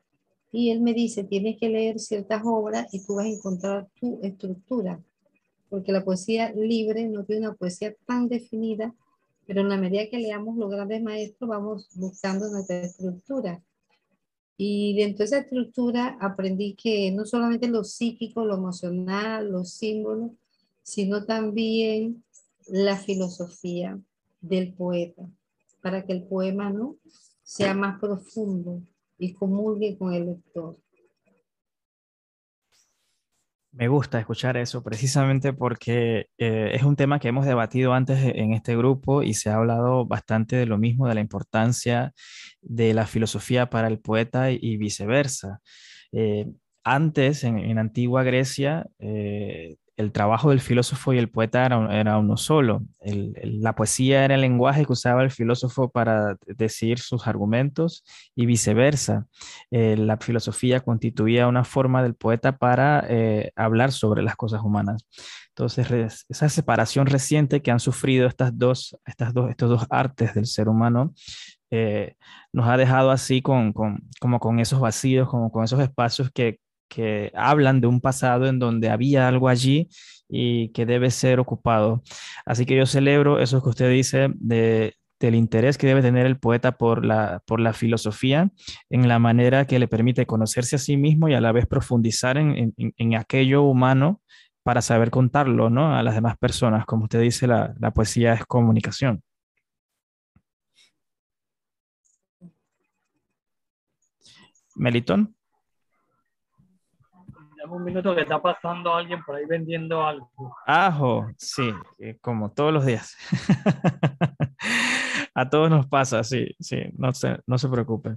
[0.53, 4.21] Y él me dice, tienes que leer ciertas obras y tú vas a encontrar tu
[4.23, 5.03] estructura.
[5.71, 8.95] Porque la poesía libre no tiene una poesía tan definida,
[9.47, 13.63] pero en la medida que leamos los grandes maestros vamos buscando nuestra estructura.
[14.63, 20.33] Y dentro de esa estructura aprendí que no solamente lo psíquico, lo emocional, los símbolos,
[20.83, 22.23] sino también
[22.67, 23.99] la filosofía
[24.43, 25.27] del poeta,
[25.81, 26.97] para que el poema ¿no?
[27.43, 28.83] sea más profundo
[29.19, 30.77] y comulgue con el lector.
[33.73, 38.53] Me gusta escuchar eso precisamente porque eh, es un tema que hemos debatido antes en
[38.53, 42.13] este grupo y se ha hablado bastante de lo mismo, de la importancia
[42.61, 45.61] de la filosofía para el poeta y, viceversa.
[46.11, 46.47] Eh,
[46.83, 52.37] antes, en, en, antigua Grecia, eh, el trabajo del filósofo y el poeta era, uno
[52.37, 52.83] solo.
[53.01, 59.27] la poesía era el lenguaje que usaba el filósofo para decir sus argumentos y viceversa.
[59.71, 65.07] Eh, la filosofía constituía una forma del poeta para eh, hablar sobre las cosas humanas.
[65.49, 70.47] Entonces, esa separación reciente que han sufrido estas dos, estas dos, estos dos artes del
[70.47, 71.13] ser humano
[71.71, 72.15] eh,
[72.53, 76.59] nos ha dejado así con, como con esos vacíos, como con esos espacios que
[76.91, 79.89] que hablan de un pasado en donde había algo allí
[80.29, 82.03] y que debe ser ocupado.
[82.45, 86.39] Así que yo celebro eso que usted dice de, del interés que debe tener el
[86.39, 88.51] poeta por la, por la filosofía
[88.91, 92.37] en la manera que le permite conocerse a sí mismo y a la vez profundizar
[92.39, 94.21] en, en, aquello humano
[94.63, 95.95] para saber contarlo ¿no?
[95.97, 96.87] a las demás personas.
[96.87, 99.23] Como usted dice, la, la poesía es comunicación.
[104.77, 105.35] Melitón.
[107.71, 110.57] Un minuto que está pasando alguien por ahí vendiendo algo.
[110.67, 113.17] Ajo, sí, eh, como todos los días.
[115.35, 118.17] A todos nos pasa, sí, sí, no se, no se preocupe.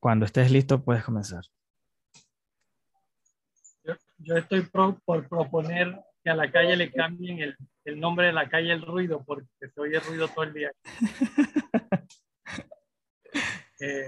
[0.00, 1.44] Cuando estés listo, puedes comenzar.
[4.18, 8.48] Yo, estoy por proponer que a la calle le cambien el, el nombre de la
[8.48, 10.72] calle El Ruido, porque se oye ruido todo el día.
[13.84, 14.06] Eh,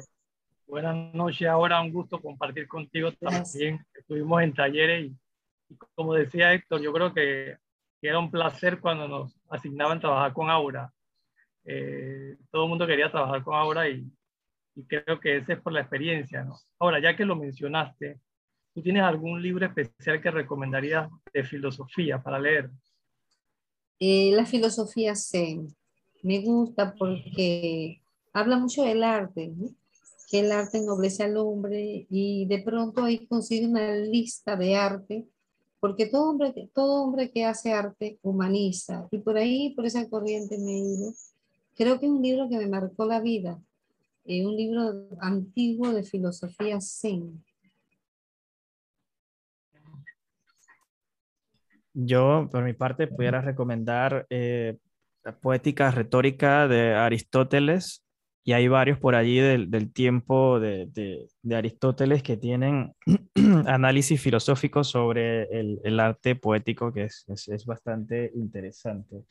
[0.74, 3.86] buenas noches, ahora un gusto compartir contigo también.
[3.94, 5.16] Estuvimos en talleres y,
[5.94, 7.56] como decía Héctor, yo creo que,
[8.02, 10.92] era un placer cuando nos asignaban trabajar con Aura.
[11.64, 14.04] Eh, todo el mundo quería trabajar con Aura y,
[14.74, 16.42] y creo que ese es por la experiencia.
[16.42, 16.58] ¿no?
[16.80, 18.18] Ahora, ya que lo mencionaste,
[18.74, 22.68] ¿tú tienes algún libro especial que recomendarías de filosofía para leer?
[24.00, 25.68] Eh, la filosofía zen
[26.22, 29.52] me gusta porque habla mucho del arte,
[30.34, 35.28] que el arte ennoblece al hombre y de pronto ahí consigue una lista de arte,
[35.78, 40.58] porque todo hombre, todo hombre que hace arte humaniza y por ahí, por esa corriente
[40.58, 41.12] me he ido.
[41.76, 43.62] Creo que es un libro que me marcó la vida,
[44.24, 47.44] eh, un libro antiguo de filosofía zen.
[51.92, 54.78] Yo, por mi parte, pudiera recomendar eh,
[55.22, 58.03] la poética retórica de Aristóteles,
[58.44, 60.86] y hay varios por allí del, del tiempo de,
[61.42, 62.94] de, Aristóteles que tienen
[63.66, 69.24] análisis filosóficos sobre el, el arte poético, que es, es, bastante interesante.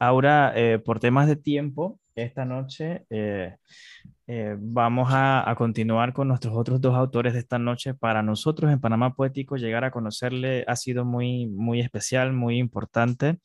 [0.00, 3.56] Ahora, eh, por temas de tiempo, esta noche eh,
[4.32, 7.94] eh, vamos a, continuar con nuestros otros dos autores de esta noche.
[7.94, 13.40] Para nosotros en Panamá Poético llegar a conocerle ha sido muy, muy especial, muy importante.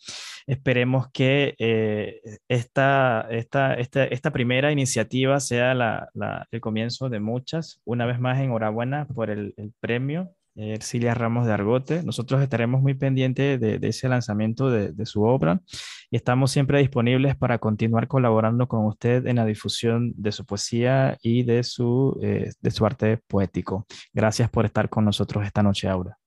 [0.46, 6.08] Esperemos que eh, esta, esta, esta, primera iniciativa sea
[6.52, 7.82] el comienzo de muchas.
[7.84, 12.04] Una vez más, enhorabuena por el, el premio Ercilia Ramos de Argote.
[12.04, 15.62] Nosotros estaremos muy pendientes de, ese lanzamiento de, su obra
[16.10, 21.18] y estamos siempre disponibles para continuar colaborando con usted en la difusión de su poesía
[21.22, 23.86] y de su, eh, de su arte poético.
[24.14, 26.18] Gracias por estar con nosotros esta noche, Aura.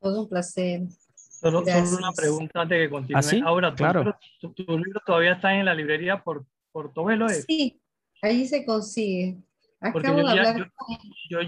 [0.00, 0.82] Todo un placer.
[1.14, 3.42] Solo, una pregunta antes de que continúe.
[3.44, 4.16] ¿Ah, Aura, claro.
[4.40, 7.28] tu, libro todavía está en la librería por, por Tobelo?
[7.28, 7.82] Sí,
[8.22, 9.36] ahí se consigue.
[9.92, 10.08] Porque
[11.28, 11.38] yo,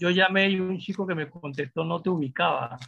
[0.00, 2.78] yo, llamé y un chico que me contestó no te ubicaba.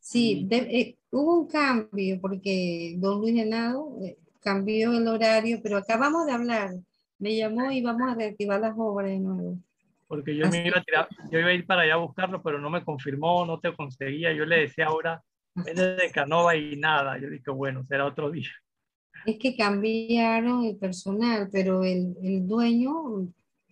[0.00, 6.26] Sí, eh, hubo un cambio porque don Luis Genado eh, cambió el horario, pero acabamos
[6.26, 6.74] de hablar.
[7.18, 9.58] Me llamó y vamos a reactivar las obras de nuevo.
[10.06, 12.60] Porque yo, me iba a tirar, yo iba a ir para allá a buscarlo, pero
[12.60, 14.32] no me confirmó, no te conseguía.
[14.32, 15.22] Yo le decía ahora,
[15.54, 17.18] vete de Canova y nada.
[17.18, 18.50] Yo dije, bueno, será otro día.
[19.24, 23.26] Es que cambiaron el personal, pero el, el dueño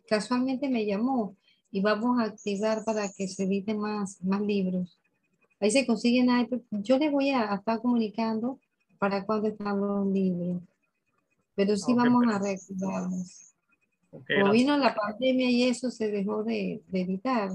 [0.09, 1.37] casualmente me llamó
[1.71, 4.99] y vamos a activar para que se editen más, más libros.
[5.61, 6.29] Ahí se consiguen,
[6.71, 8.59] yo les voy a estar comunicando
[8.99, 10.63] para cuando están los libros,
[11.55, 13.45] pero sí vamos a reactivarlos.
[14.11, 17.51] Como vino la pandemia y eso se dejó de, editar.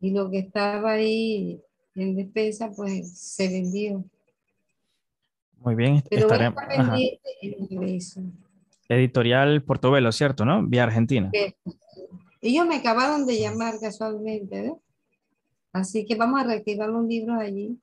[0.00, 1.60] Y lo que estaba ahí
[1.94, 4.04] en despensa, pues se vendió.
[5.58, 6.62] Muy bien, pero estaremos.
[7.40, 8.41] En
[8.92, 10.44] Editorial Portobelo, ¿cierto?
[10.44, 10.66] ¿No?
[10.66, 11.30] Vía Argentina.
[12.40, 14.74] Ellos me acabaron de llamar casualmente, ¿eh?
[15.72, 17.78] Así que vamos a reactivar los libros allí.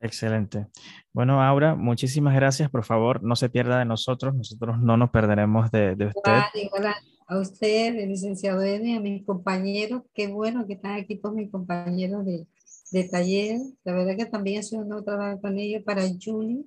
[0.00, 0.66] Excelente.
[1.14, 2.70] Bueno, Aura, muchísimas gracias.
[2.70, 4.34] Por favor, no se pierda de nosotros.
[4.34, 6.42] Nosotros no nos perderemos de, usted.
[6.54, 6.94] Igual,
[7.26, 10.02] a, usted, el licenciado Eden, a mis compañeros.
[10.12, 12.46] Qué bueno que están aquí todos mis compañeros de,
[12.92, 13.60] de taller.
[13.82, 16.66] La verdad que también es un honor trabajar con ellos para Julie.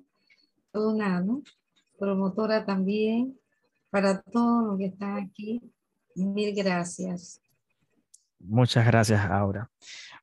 [0.72, 1.42] Todo nada, ¿no?
[1.98, 3.38] Promotora también,
[3.90, 5.60] para todos los que están aquí.
[6.14, 7.40] Mil gracias.
[8.40, 9.70] Muchas gracias, Aura.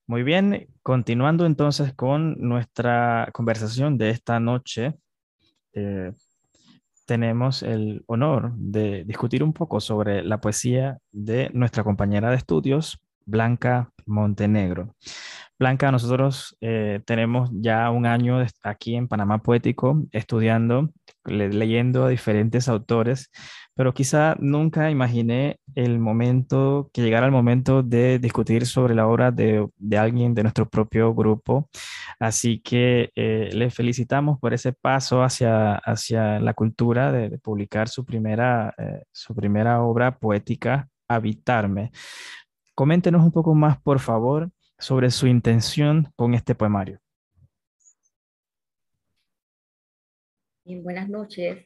[0.08, 4.96] Muy bien, continuando entonces con nuestra conversación de esta noche,
[5.74, 6.14] eh,
[7.06, 13.00] tenemos el honor de discutir un poco sobre la poesía de nuestra compañera de estudios,
[13.26, 14.96] Blanca Montenegro.
[15.58, 20.92] Blanca, nosotros eh, tenemos ya un año aquí en Panamá Poético estudiando,
[21.24, 23.32] leyendo a diferentes autores,
[23.74, 29.32] pero quizá nunca imaginé el momento, que llegara el momento de discutir sobre la obra
[29.32, 29.66] de,
[29.98, 31.70] alguien de nuestro propio grupo.
[32.20, 38.04] Así que eh, le felicitamos por ese paso hacia, hacia la cultura de, publicar su
[38.04, 41.92] primera, eh, su primera obra poética, Habitarme.
[42.76, 47.00] Coméntenos un poco más, por favor, sobre su intención con este poemario.
[50.66, 51.64] buenas noches.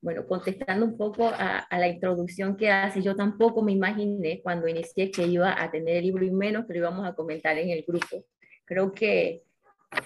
[0.00, 5.12] Bueno, contestando un poco a, la introducción que hace, yo tampoco me imaginé cuando inicié
[5.12, 7.84] que iba a tener el libro y menos que lo íbamos a comentar en el
[7.86, 8.24] grupo.
[8.64, 9.44] Creo que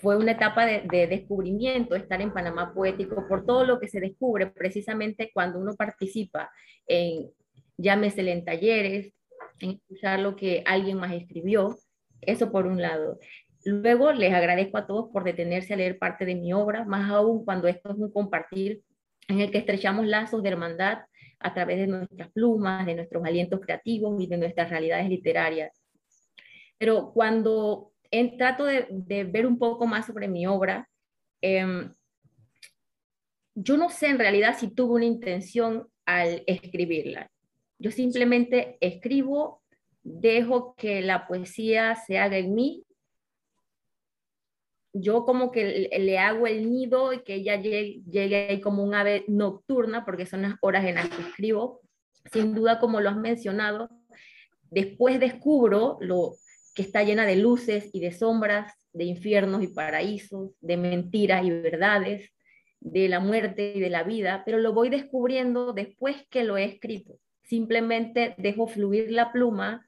[0.02, 4.00] fue una etapa de, de, descubrimiento estar en Panamá Poético por todo lo que se
[4.00, 6.50] descubre precisamente cuando uno participa
[6.86, 7.30] en,
[7.78, 9.14] llámese en talleres,
[9.60, 11.78] en escuchar lo que alguien más escribió,
[12.20, 13.18] eso por un lado.
[13.64, 17.44] Luego les agradezco a todos por detenerse a leer parte de mi obra, más aún
[17.44, 18.82] cuando esto es un compartir
[19.28, 20.98] en el que estrechamos lazos de hermandad
[21.38, 25.82] a través de nuestras plumas, de nuestros alientos creativos y de nuestras realidades literarias.
[26.78, 27.92] Pero cuando
[28.36, 30.88] trato de, ver un poco más sobre mi obra,
[31.40, 31.92] em,
[33.54, 37.30] yo no sé en realidad si tuve una intención al escribirla.
[37.82, 39.60] Yo simplemente escribo,
[40.02, 42.86] dejo que la poesía se haga en mí
[44.92, 49.24] yo como que le hago el nido y que ella llegue, ahí como un ave
[49.26, 51.80] nocturna, porque son las horas en las que escribo.
[52.30, 53.88] Sin duda, como lo has mencionado,
[54.70, 56.34] después descubro lo
[56.74, 61.50] que está llena de luces y de sombras, de infiernos y paraísos, de mentiras y
[61.50, 62.30] verdades,
[62.80, 66.64] de la muerte y de la vida, pero lo voy descubriendo después que lo he
[66.64, 67.14] escrito.
[67.52, 69.86] Simplemente dejo fluir la pluma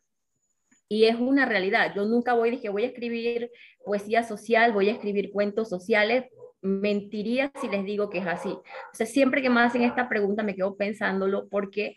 [0.86, 1.94] y es una realidad.
[1.96, 3.50] Yo nunca voy, dije, voy a escribir
[3.86, 6.26] poesía social, voy a escribir cuentos sociales.
[6.60, 8.50] Mentiría si les digo que es así.
[8.50, 8.62] O
[8.92, 11.96] sea, siempre que me hacen esta pregunta me quedo pensándolo porque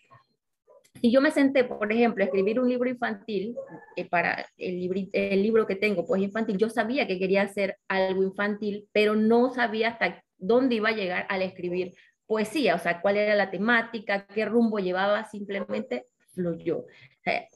[1.02, 3.54] si yo me senté, por ejemplo, a escribir un libro infantil,
[3.98, 7.76] eh, para el, libro, el libro que tengo, pues infantil, yo sabía que quería hacer
[7.90, 11.94] algo infantil, pero no sabía hasta dónde iba a llegar al escribir
[12.28, 16.86] poesía, o sea, cuál era la temática, qué rumbo llevaba, simplemente fluyó.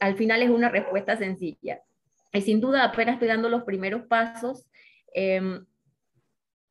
[0.00, 1.80] al final es una respuesta sencilla.
[2.32, 4.66] Y sin duda apenas estoy dando los primeros pasos,
[5.14, 5.64] em,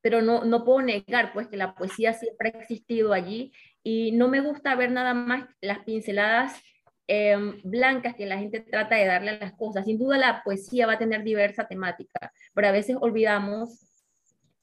[0.02, 4.28] pero no, no puedo negar pues que la poesía siempre ha existido allí y no
[4.28, 6.60] me gusta ver nada más las pinceladas
[7.08, 9.86] em, blancas que la gente trata de darle a las cosas.
[9.86, 13.80] Sin duda la poesía va a tener diversa temática, pero a veces olvidamos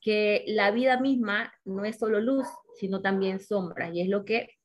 [0.00, 2.46] que la vida misma no es solo luz,
[2.78, 4.58] sino también sombra, y es lo que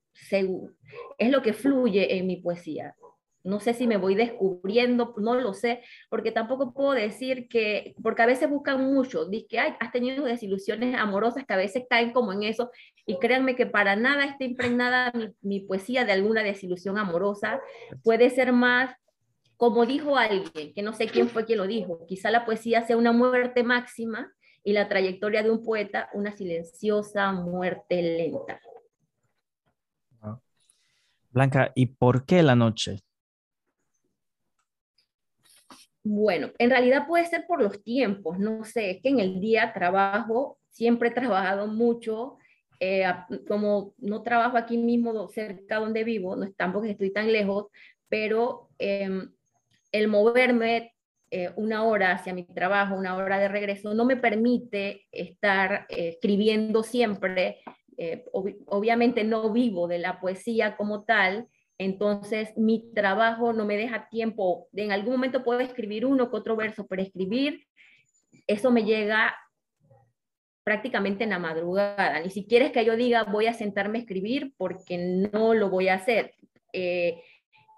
[1.17, 2.95] es lo que fluye en mi poesía.
[3.43, 8.21] No sé si me voy descubriendo, no lo sé, porque tampoco puedo decir que, porque
[8.21, 12.31] a veces buscan mucho, dice que has tenido desilusiones amorosas que a veces caen como
[12.31, 12.71] en eso,
[13.05, 17.59] y créanme que para nada está impregnada mi, mi poesía de alguna desilusión amorosa,
[18.01, 18.95] puede ser más
[19.57, 22.97] como dijo alguien, que no sé quién fue quien lo dijo, quizá la poesía sea
[22.97, 24.33] una muerte máxima
[24.63, 28.59] y la trayectoria de un poeta una silenciosa muerte lenta.
[31.29, 32.99] Blanca, ¿y por qué la noche?
[36.03, 39.73] Bueno, en realidad puede ser por los tiempos, no sé, es que en el día
[39.73, 42.37] trabajo, siempre he trabajado mucho,
[42.79, 43.05] eh,
[43.47, 47.67] como no trabajo aquí mismo cerca donde vivo, no tampoco estoy tan lejos,
[48.09, 49.31] pero em,
[49.91, 50.93] el moverme
[51.35, 56.09] eh, una hora hacia mi trabajo, una hora de regreso, no me permite estar eh,
[56.09, 57.57] escribiendo siempre
[57.97, 58.23] eh,
[58.67, 61.47] obviamente no vivo de la poesía como tal,
[61.79, 66.55] entonces mi trabajo no me deja tiempo, en algún momento puedo escribir uno que otro
[66.55, 67.65] verso, pero escribir,
[68.45, 69.35] eso me llega
[70.63, 74.53] prácticamente en la madrugada, ni siquiera es que yo diga voy a sentarme a escribir
[74.55, 74.99] porque
[75.33, 76.35] no lo voy a hacer.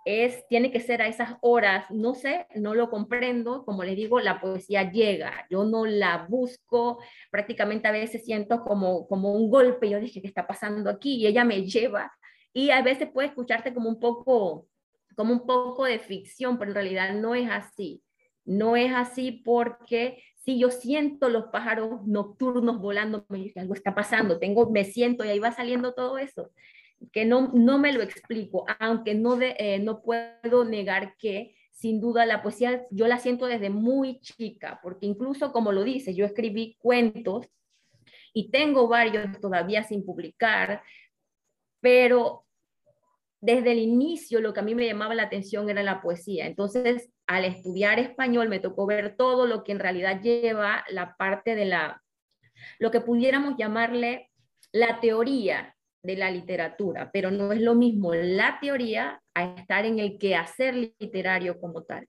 [0.06, 4.20] Es, tiene que ser a esas horas, no sé, no lo comprendo, como les digo,
[4.20, 7.00] la poesía llega, yo no la busco,
[7.32, 11.16] prácticamente a veces siento como, como un golpe, yo dije, ¿qué está pasando aquí?
[11.16, 12.14] Y ella me lleva,
[12.54, 14.68] y a veces puede escucharte como un poco,
[15.16, 18.04] como un poco de ficción, pero en realidad no es así,
[18.46, 23.96] no es así porque si yo siento los pájaros nocturnos volando, me dice, algo está
[23.96, 26.52] pasando, tengo, me siento y ahí va saliendo todo eso
[27.12, 32.00] que no, no me lo explico, aunque no, de, eh, no puedo negar que sin
[32.00, 36.26] duda la poesía yo la siento desde muy chica, porque incluso como lo dice, yo
[36.26, 37.48] escribí cuentos
[38.34, 40.82] y tengo varios todavía sin publicar,
[41.82, 42.46] pero
[43.42, 46.48] desde el inicio lo que a mí me llamaba la atención era la poesía.
[46.48, 51.56] Entonces, al estudiar español me tocó ver todo lo que en realidad lleva la parte
[51.56, 52.04] de la,
[52.80, 54.32] lo que pudiéramos llamarle
[54.72, 55.75] la teoría
[56.06, 60.94] de la literatura, pero no es lo mismo la teoría a estar en el quehacer
[61.00, 62.08] literario como tal.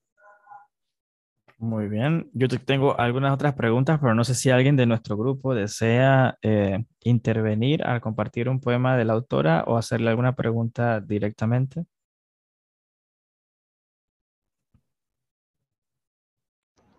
[1.59, 5.55] Muy bien, yo tengo algunas otras preguntas, pero no sé si alguien de nuestro grupo
[5.55, 11.87] desea eh, intervenir al compartir un poema de la autora o hacerle alguna pregunta directamente.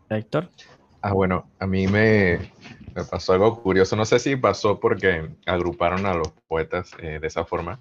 [0.09, 0.49] Héctor.
[1.01, 2.51] Ah, bueno, a mí me,
[2.97, 3.95] me pasó algo curioso.
[3.95, 7.79] No sé si pasó porque agruparon a los poetas eh, de esa forma,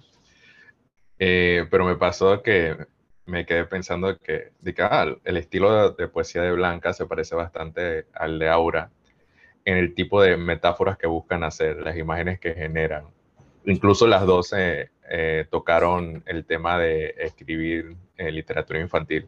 [1.17, 2.77] eh, pero me pasó que
[3.25, 8.05] me quedé pensando que, de ah, el estilo de, poesía de Blanca se parece bastante
[8.13, 8.91] al de Aura
[9.65, 13.05] en el tipo de metáforas que buscan hacer, las imágenes que generan.
[13.65, 19.27] Incluso las dos eh, tocaron el tema de escribir literatura infantil,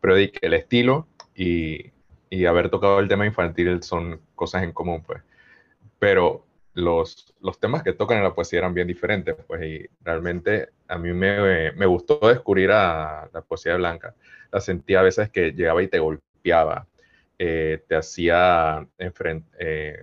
[0.00, 1.91] pero que el estilo y,
[2.32, 5.22] y haber tocado el tema infantil son cosas en común, pues.
[5.98, 10.70] Pero los, los temas que tocan en la poesía eran bien diferentes, pues, y realmente
[10.88, 14.14] a mí me, me gustó descubrir a la poesía blanca.
[14.50, 16.86] La sentía a veces que llegaba y te golpeaba,
[17.38, 20.02] eh, te hacía enfrentar, eh,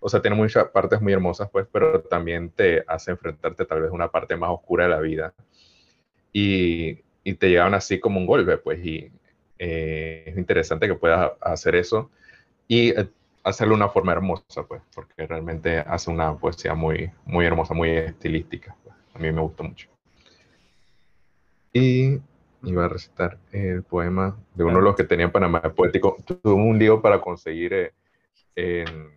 [0.00, 3.90] o sea, tiene muchas partes muy hermosas, pues, pero también te hace enfrentarte tal vez
[3.92, 5.32] a una parte más oscura de la vida.
[6.32, 9.12] Y, y te llegaban así como un golpe, pues, y
[9.58, 12.10] eh, es interesante que puedas hacer eso
[12.68, 13.08] y eh,
[13.42, 17.90] hacerlo de una forma hermosa, pues, porque realmente hace una poesía muy, muy hermosa, muy
[17.90, 18.76] estilística.
[18.84, 18.94] Pues.
[19.14, 19.88] A mí me gustó mucho.
[21.72, 22.20] Y
[22.62, 26.16] iba a recitar el poema de uno de los que tenía en Panamá Poético.
[26.24, 27.92] Tuve un lío para conseguir eh,
[28.54, 29.10] en,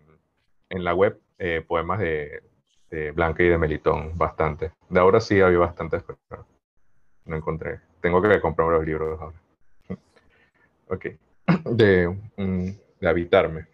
[0.70, 1.20] en, la web
[1.66, 2.42] poemas de,
[2.90, 4.72] de, Blanca y de Melitón, bastante.
[4.88, 6.46] De ahora sí había bastantes, pero
[7.24, 7.80] no encontré.
[8.00, 9.41] Tengo que comprar los libros ahora.
[11.64, 12.16] De,
[13.00, 13.66] de habitarme.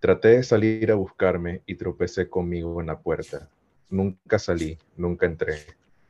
[0.00, 3.48] Traté de salir a buscarme y tropecé conmigo en la puerta.
[3.88, 5.58] Nunca salí, nunca entré.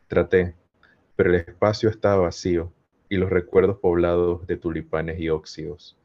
[0.06, 0.54] Traté,
[1.16, 2.72] pero el espacio estaba vacío
[3.08, 5.98] y los recuerdos poblados de tulipanes y óxidos.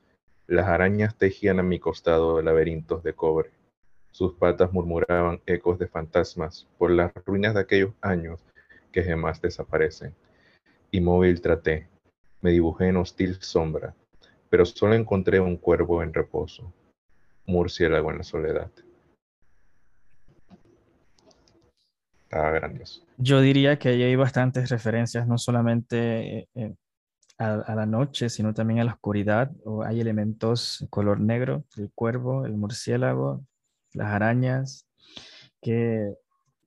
[0.47, 3.51] Las arañas tejían a mi costado laberintos de cobre.
[4.11, 8.41] Sus patas murmuraban ecos de fantasmas por las ruinas de aquellos años
[8.91, 10.13] que jamás desaparecen.
[10.91, 11.87] Inmóvil traté,
[12.45, 13.95] me dibujé en hostil sombra,
[14.51, 16.71] pero solo encontré un cuervo en reposo,
[17.47, 18.69] murciélago en la soledad.
[22.21, 23.03] Estaba grandioso.
[23.17, 26.75] Yo diría que ahí hay bastantes referencias, no solamente eh, eh,
[27.39, 29.51] a, la noche, sino también a la oscuridad.
[29.83, 33.43] Hay elementos color negro, el cuervo, el murciélago,
[33.93, 34.85] las arañas,
[35.63, 36.13] que,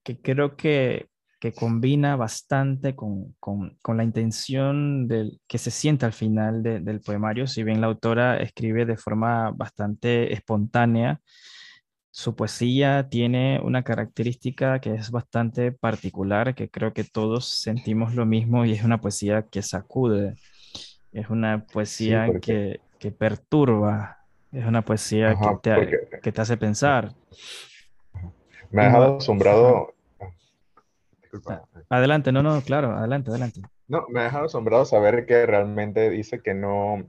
[0.02, 1.08] que creo que
[1.38, 3.36] que combina bastante con,
[3.86, 7.46] la intención del, que se siente al final del poemario.
[7.46, 11.20] Si bien la autora escribe de forma bastante espontánea,
[12.10, 18.26] su poesía tiene una característica que es bastante particular, que creo que todos sentimos lo
[18.26, 20.34] mismo y es una poesía que sacude,
[21.12, 22.80] es una poesía que,
[23.16, 24.18] perturba,
[24.50, 27.14] es una poesía que, te, que te hace pensar.
[28.72, 29.94] Me ha dejado asombrado
[31.46, 33.62] Ah, adelante, no, no, claro, adelante, adelante.
[33.86, 37.06] No, me ha dejado asombrado saber que realmente dice que no,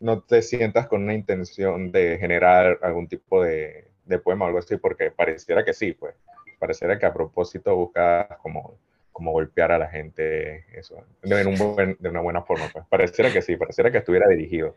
[0.00, 4.58] no te sientas con una intención de generar algún tipo de, de poema o algo
[4.58, 6.14] así, porque pareciera que sí, pues.
[6.58, 8.78] Pareciera que a propósito buscas como,
[9.12, 12.86] como golpear a la gente, eso, de, un de una buena forma, pues.
[12.88, 14.74] Pareciera que sí, pareciera que estuviera dirigido.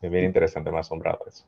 [0.00, 1.44] Es bien interesante, me ha asombrado eso.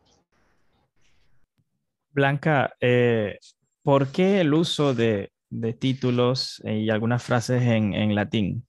[2.13, 3.39] Blanca, eh,
[3.83, 8.67] ¿por qué el uso de de títulos eh, y algunas frases en, latín?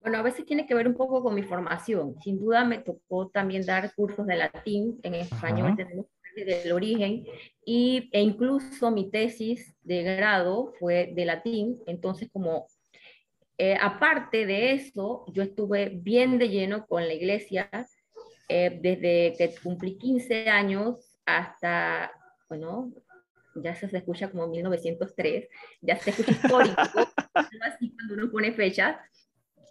[0.00, 2.14] Bueno, a veces tiene que ver un poco con mi formación.
[2.22, 7.24] Sin duda me tocó también dar cursos de latín, en español tenemos del origen,
[7.64, 12.66] y, e incluso mi tesis de grado fue de latín, entonces como
[13.58, 17.70] eh, aparte de eso, yo estuve bien de lleno con la iglesia
[18.48, 22.12] eh, desde que cumplí 15 años hasta,
[22.48, 22.92] bueno,
[23.62, 25.48] ya se, escucha como 1903,
[25.80, 26.76] ya se escucha histórico,
[27.62, 28.96] así cuando uno pone fechas,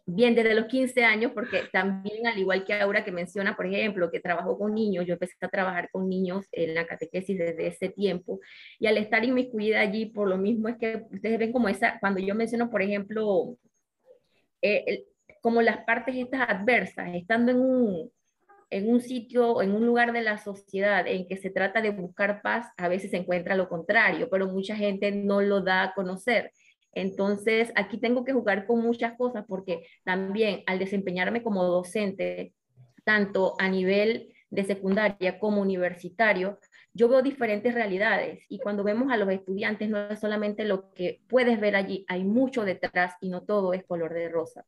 [0.05, 4.11] bien desde los 15 años, porque también al igual que Aura que menciona, por ejemplo,
[4.11, 7.89] que trabajó con niños, yo empecé a trabajar con niños en la catequesis desde ese
[7.89, 8.39] tiempo,
[8.79, 12.19] y al estar inmiscuida allí, por lo mismo es que ustedes ven como esa, cuando
[12.19, 13.57] yo menciono, por ejemplo,
[14.61, 15.05] eh,
[15.41, 18.11] como las partes estas adversas, estando en un,
[18.69, 22.41] en un sitio, en un lugar de la sociedad en que se trata de buscar
[22.41, 26.51] paz, a veces se encuentra lo contrario, pero mucha gente no lo da a conocer.
[26.93, 32.53] Entonces, aquí tengo que jugar con muchas cosas porque también al desempeñarme como docente,
[33.03, 36.59] tanto a nivel de secundaria como universitario,
[36.93, 41.21] yo veo diferentes realidades y cuando vemos a los estudiantes no es solamente lo que
[41.27, 44.65] puedes ver allí, hay mucho detrás y no todo es color de rosa.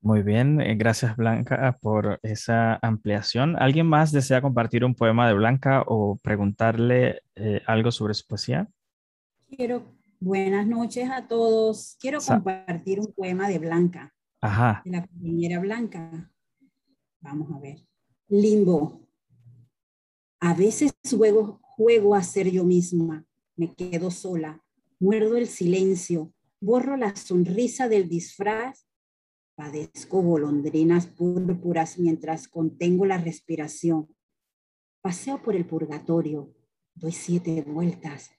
[0.00, 3.56] Muy bien, eh, gracias Blanca por esa ampliación.
[3.60, 8.68] ¿Alguien más desea compartir un poema de Blanca o preguntarle eh, algo sobre su poesía?
[9.48, 9.82] Quiero,
[10.20, 11.96] buenas noches a todos.
[12.00, 14.14] Quiero compartir un poema de Blanca.
[14.40, 14.82] Ajá.
[14.84, 16.30] De la compañera Blanca.
[17.20, 17.84] Vamos a ver.
[18.28, 19.00] Limbo.
[20.38, 23.24] A veces juego, juego a ser yo misma.
[23.56, 24.62] Me quedo sola.
[25.00, 26.32] Muerdo el silencio.
[26.60, 28.87] Borro la sonrisa del disfraz.
[29.58, 34.06] Padezco golondrinas púrpuras mientras contengo la respiración.
[35.00, 36.54] Paseo por el purgatorio.
[36.94, 38.30] Doy siete vueltas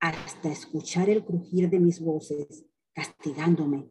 [0.00, 2.64] hasta escuchar el crujir de mis voces,
[2.94, 3.90] castigándome.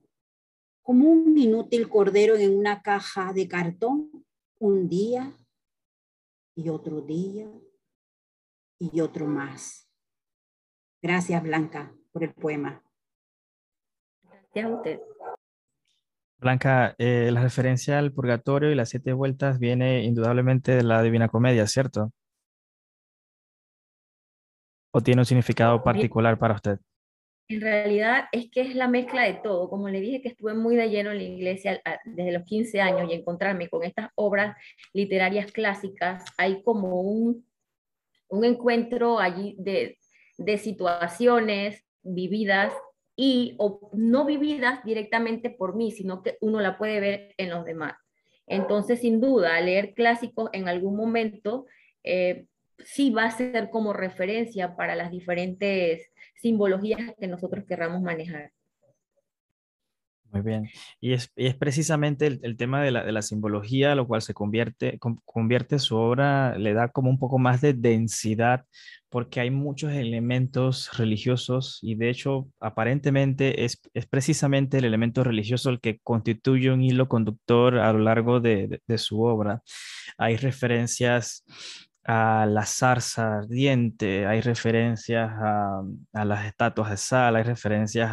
[0.81, 4.25] Como un inútil cordero en una caja de cartón,
[4.57, 5.31] un día
[6.55, 7.53] y otro día
[8.79, 9.87] y otro más.
[11.03, 12.83] Gracias, Blanca, por el poema.
[14.23, 15.01] Gracias a usted.
[16.37, 21.29] Blanca, eh, la referencia al purgatorio y las siete vueltas viene indudablemente de la Divina
[21.29, 22.11] Comedia, ¿cierto?
[24.91, 26.79] ¿O tiene un significado particular para usted?
[27.47, 29.69] En realidad es que es la mezcla de todo.
[29.69, 33.09] Como le dije que estuve muy de lleno en la iglesia desde los 15 años
[33.09, 34.57] y encontrarme con estas obras
[34.93, 37.45] literarias clásicas, hay como un,
[38.29, 39.97] un encuentro allí de,
[40.37, 42.73] de situaciones vividas
[43.15, 47.65] y o no vividas directamente por mí, sino que uno la puede ver en los
[47.65, 47.95] demás.
[48.47, 51.65] Entonces, sin duda, leer clásicos en algún momento
[52.03, 52.45] eh,
[52.79, 58.51] sí va a ser como referencia para las diferentes simbologías que nosotros querramos manejar.
[60.35, 60.69] Muy bien.
[60.99, 66.57] Y es, precisamente el, tema de la, simbología, lo cual se convierte, convierte su obra,
[66.57, 68.65] le da como un poco más de densidad,
[69.07, 73.79] porque hay muchos elementos religiosos y de hecho aparentemente es,
[74.09, 79.21] precisamente el elemento religioso el que constituye un hilo conductor a lo largo de su
[79.21, 79.61] obra.
[80.17, 81.45] Hay referencias
[82.05, 85.81] a la zarza ardiente, hay referencias a,
[86.13, 88.11] las estatuas de sal, hay referencias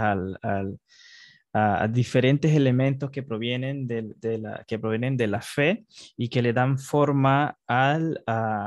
[1.52, 5.84] a, diferentes elementos que provienen de, la, que provienen de la fe
[6.16, 8.22] y que le dan forma, al,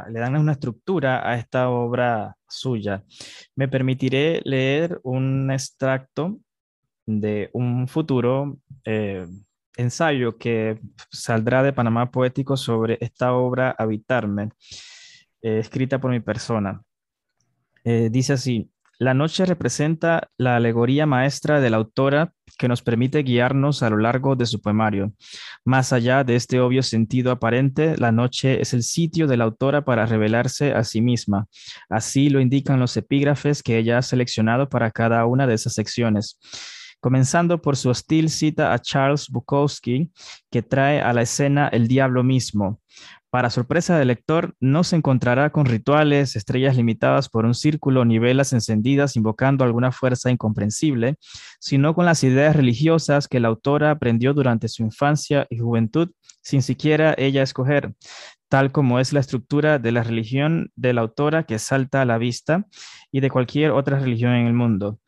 [0.09, 3.03] le dan una estructura a esta obra suya.
[3.55, 6.39] Me permitiré leer un extracto
[7.05, 9.27] de un futuro eh,
[9.77, 10.79] ensayo que
[11.11, 14.49] saldrá de Panamá Poético sobre esta obra Habitarme.
[15.41, 16.81] Eh, escrita por mi persona.
[17.83, 18.69] Eh, dice así,
[18.99, 23.97] la noche representa la alegoría maestra de la autora que nos permite guiarnos a lo
[23.97, 25.11] largo de su poemario.
[25.65, 29.83] Más allá de este obvio sentido aparente, la noche es el sitio de la autora
[29.83, 31.47] para revelarse a sí misma.
[31.89, 36.39] Así lo indican los epígrafes que ella ha seleccionado para cada una de esas secciones.
[37.01, 40.09] Comenzando por su hostil cita a Charles Bukowski,
[40.49, 42.79] que trae a la escena el diablo mismo,
[43.35, 48.17] para sorpresa del lector, no se encontrará con rituales, estrellas limitadas por un círculo ni
[48.17, 51.17] velas encendidas invocando alguna fuerza incomprensible,
[51.59, 56.11] sino con las ideas religiosas que la autora aprendió durante su infancia y juventud
[56.41, 57.93] sin siquiera ella escoger,
[58.47, 62.17] tal como es la estructura de la religión de la autora que salta a la
[62.17, 62.63] vista
[63.11, 64.99] y de cualquier otra religión en el mundo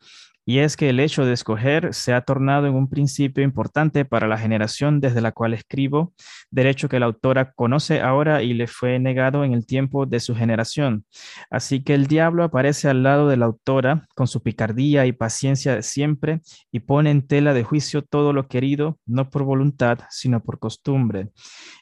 [0.48, 4.26] y es que el hecho de escoger se ha tornado en un principio importante para
[4.26, 6.14] la generación desde la cual escribo,
[6.50, 10.34] derecho que la autora conoce ahora y le fue negado en el tiempo de su
[10.34, 11.04] generación.
[11.50, 15.74] Así que el diablo aparece al lado de la autora con su picardía y paciencia
[15.74, 16.40] de siempre
[16.72, 21.28] y pone en tela de juicio todo lo querido, no por voluntad, sino por costumbre.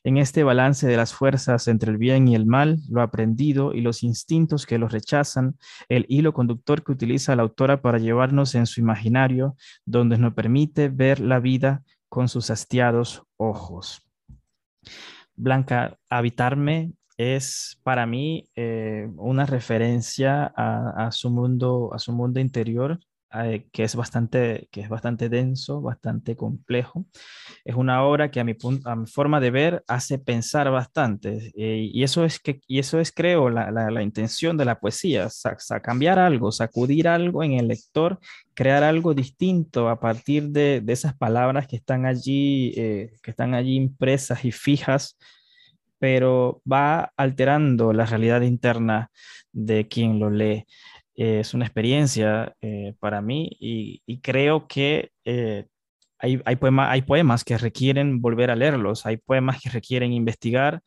[0.03, 3.81] En este balance de las fuerzas entre el bien y el mal, lo aprendido y
[3.81, 5.57] los instintos que los rechazan,
[5.89, 10.89] el hilo conductor que utiliza la autora para llevarnos en su imaginario, donde nos permite
[10.89, 14.03] ver la vida con sus hastiados ojos.
[15.35, 22.99] Blanca, habitarme es para mí eh, una referencia a, su mundo, a su mundo interior,
[23.45, 27.07] eh, que, es bastante, que es bastante denso, bastante complejo.
[27.65, 31.53] Es una obra que a mi, a mi forma de ver hace pensar bastante.
[31.57, 35.29] Eh, y, eso es que, y eso es, creo, la, la, intención de la poesía,
[35.83, 38.19] cambiar algo, sacudir algo en el lector,
[38.55, 43.55] crear algo distinto a partir de, de esas palabras que están allí, eh, que están
[43.55, 45.17] allí impresas y fijas
[45.99, 49.11] pero va alterando la realidad interna
[49.53, 50.67] de quien lo lee
[51.17, 55.67] es una experiencia eh, para mí y, creo que eh,
[56.19, 60.83] hay, hay, hay poemas que requieren volver a leerlos, hay poemas que requieren investigar,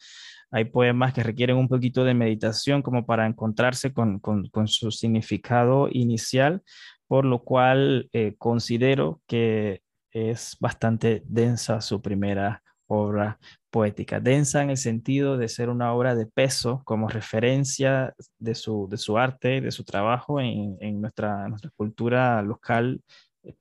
[0.51, 4.21] hay poemas que requieren un poquito de meditación como para encontrarse con,
[4.65, 6.61] su significado inicial,
[7.07, 13.39] por lo cual eh, considero que es bastante densa su primera obra
[13.69, 18.87] poética, densa en el sentido de ser una obra de peso como referencia de su,
[18.89, 23.01] de su arte, de su trabajo en, nuestra, nuestra cultura local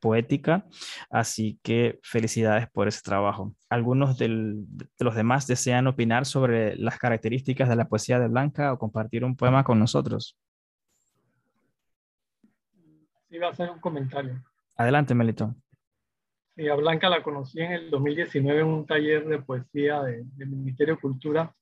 [0.01, 0.67] poética,
[1.11, 3.55] así que felicidades por ese trabajo.
[3.69, 4.29] ¿Algunos de
[4.99, 9.37] los demás desean opinar sobre las características de la poesía de Blanca o compartir un
[9.37, 10.37] poema con nosotros?
[13.29, 14.43] Sí, va a hacer un comentario.
[14.77, 15.55] Adelante, Melito.
[16.59, 21.01] A Blanca la conocí en el 2019 en un taller de poesía del Ministerio de
[21.01, 21.55] Cultura.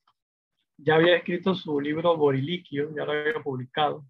[0.77, 4.05] Ya había escrito su libro Boriliquio, ya lo había publicado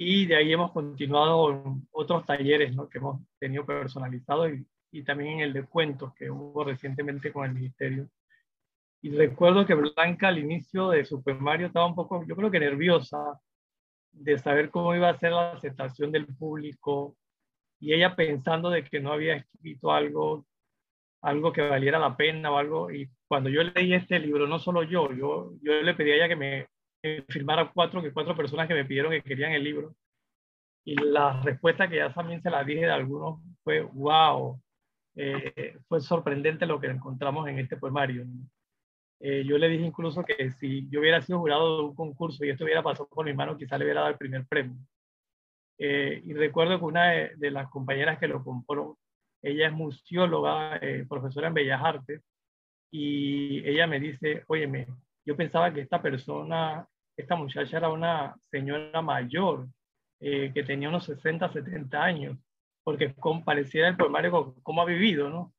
[0.00, 2.88] y de ahí hemos continuado en otros talleres ¿no?
[2.88, 4.52] que hemos tenido personalizados
[4.92, 8.08] y, también en el de cuentos que hubo recientemente con el Ministerio.
[9.02, 12.60] Y recuerdo que Blanca al inicio de su poemario estaba un poco, yo creo que
[12.60, 13.40] nerviosa
[14.12, 17.16] de saber cómo iba a ser la aceptación del público
[17.80, 20.46] y ella pensando de que no había escrito algo
[21.20, 24.82] algo que valiera la pena o algo y cuando yo leí este libro no solo
[24.84, 26.68] yo yo yo le pedí a ella que me
[27.02, 29.94] eh, firmar a cuatro, que cuatro personas que me pidieron que querían el libro.
[30.84, 34.60] Y la respuesta que ya también se la dije de algunos fue, wow,
[35.14, 38.26] eh, fue sorprendente lo que encontramos en este poemario.
[39.20, 42.50] Eh, yo le dije incluso que si yo hubiera sido jurado de un concurso y
[42.50, 44.76] esto hubiera pasado por mi mano, quizá le hubiera dado el primer premio.
[45.78, 48.98] Y recuerdo que una de, las compañeras que lo compró,
[49.42, 52.22] ella es museóloga, profesora en Bellas Artes,
[52.90, 54.86] y ella me dice, óyeme,
[55.24, 59.68] yo pensaba que esta persona, esta muchacha era una señora mayor,
[60.20, 62.38] eh, que tenía unos 60, 70 años,
[62.82, 63.14] porque
[63.44, 65.52] pareciera el poemario cómo ha vivido, ¿no?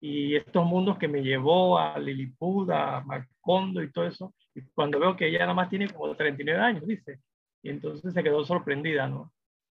[0.00, 4.98] Y estos mundos que me llevó a Lilliput, a Macondo y todo eso, y cuando
[4.98, 7.20] veo que ella nada más tiene como 39 años, dice,
[7.62, 9.32] y entonces se quedó sorprendida, ¿no?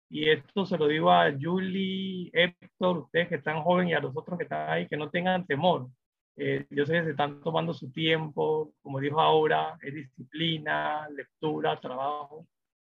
[0.08, 4.16] Y esto se lo digo a Julie, Héctor, ustedes que están jóvenes y a los
[4.16, 5.88] otros que están ahí, que no tengan temor.
[6.36, 11.78] Eh, yo sé que se están tomando su tiempo, como dijo ahora, es disciplina, lectura,
[11.80, 12.46] trabajo,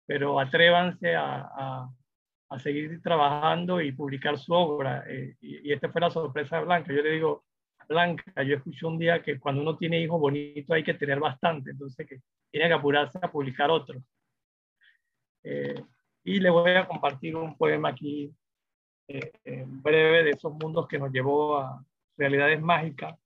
[0.05, 1.89] pero atrévanse a,
[2.49, 5.03] a, seguir trabajando y publicar su obra.
[5.07, 6.93] Eh, y, esta fue la sorpresa de Blanca.
[6.93, 7.45] Yo le digo,
[7.87, 11.71] Blanca, yo escuché un día que cuando uno tiene hijos bonitos hay que tener bastante,
[11.71, 14.01] entonces que tiene que apurarse a publicar otro.
[15.43, 15.81] Eh,
[16.23, 18.33] y le voy a compartir un poema aquí
[19.07, 21.83] breve de esos mundos que nos llevó a
[22.17, 23.17] realidades mágicas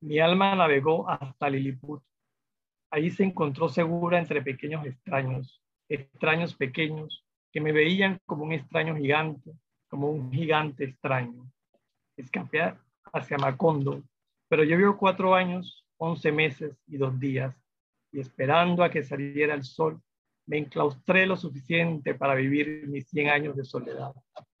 [0.00, 2.02] mi alma navegó hasta Lilliput.
[2.90, 8.96] Allí se encontró segura entre pequeños extraños, extraños pequeños, que me veían como un extraño
[8.96, 9.52] gigante,
[9.88, 11.50] como un gigante extraño.
[12.16, 12.74] Escapé
[13.12, 14.02] hacia Macondo,
[14.48, 17.54] pero llevo cuatro años, once meses y dos días,
[18.12, 20.00] y esperando a que saliera el sol,
[20.48, 24.12] me enclaustré lo suficiente para vivir mis 100 años de soledad.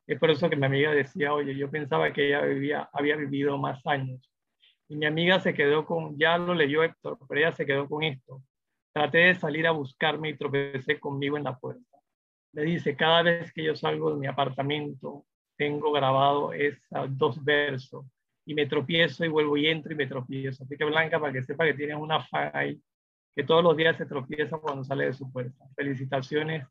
[0.06, 3.84] Es por eso que mi amiga decía, oye, yo pensaba que ella había vivido más
[3.86, 4.30] años.
[4.86, 8.02] Y mi amiga se quedó con, ya lo leyó Héctor, pero ella se quedó con
[8.02, 8.42] esto.
[8.92, 11.98] Traté de salir a buscarme y tropecé conmigo en la puerta.
[12.52, 15.24] Me dice, cada vez que yo salgo de mi apartamento,
[15.56, 18.04] tengo grabado esos dos versos
[18.44, 20.64] y me tropiezo y vuelvo y entro y me tropiezo.
[20.64, 22.50] Así que Blanca, para que sepa que tienes una fan
[23.38, 25.64] que todos los días se tropieza cuando sale de su puerta.
[25.76, 26.66] Felicitaciones.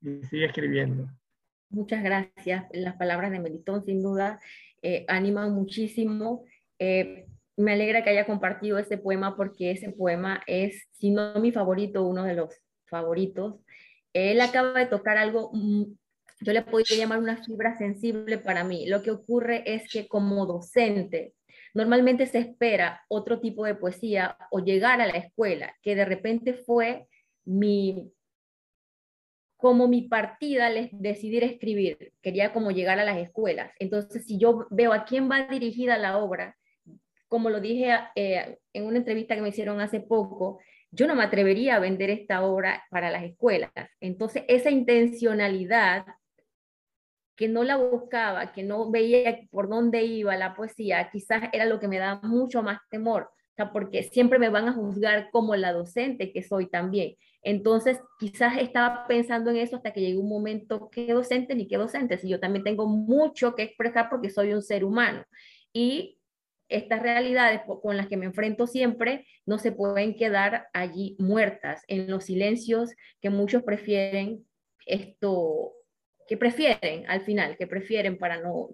[0.00, 1.06] Y sigue escribiendo.
[1.70, 2.64] Muchas gracias.
[2.72, 4.40] Las palabras de Melitón, sin duda,
[4.82, 6.44] eh, animan muchísimo.
[6.80, 11.52] Eh, me alegra que haya compartido este poema porque ese poema es, si no mi
[11.52, 13.60] favorito, uno de los favoritos.
[14.12, 15.84] Él acaba de tocar algo, mm,
[16.40, 18.88] yo le podría llamar una fibra sensible para mí.
[18.88, 21.34] Lo que ocurre es que como docente,
[21.74, 26.54] normalmente se espera otro tipo de poesía o llegar a la escuela, que de repente
[26.54, 27.06] fue
[27.44, 28.12] mi
[29.58, 33.72] como mi partida les decidir escribir, quería como llegar a las escuelas.
[33.80, 36.56] Entonces, si yo veo a quién va dirigida la obra,
[37.26, 40.60] como lo dije eh, en una entrevista que me hicieron hace poco,
[40.92, 43.72] yo no me atrevería a vender esta obra para las escuelas.
[44.00, 46.06] Entonces, esa intencionalidad
[47.38, 51.80] que no la buscaba, que no veía por dónde iba la poesía, quizás era lo
[51.80, 53.30] que me da mucho más temor
[53.66, 57.16] porque siempre me van a juzgar como la docente que soy también.
[57.42, 61.76] Entonces, quizás estaba pensando en eso hasta que llegó un momento, ¿qué docente ni qué
[61.76, 62.18] docente?
[62.18, 65.24] Si yo también tengo mucho que expresar porque soy un ser humano.
[65.72, 66.18] Y
[66.68, 72.10] estas realidades con las que me enfrento siempre no se pueden quedar allí muertas en
[72.10, 74.44] los silencios que muchos prefieren
[74.84, 75.72] esto
[76.28, 78.68] que prefieren al final, que prefieren para no,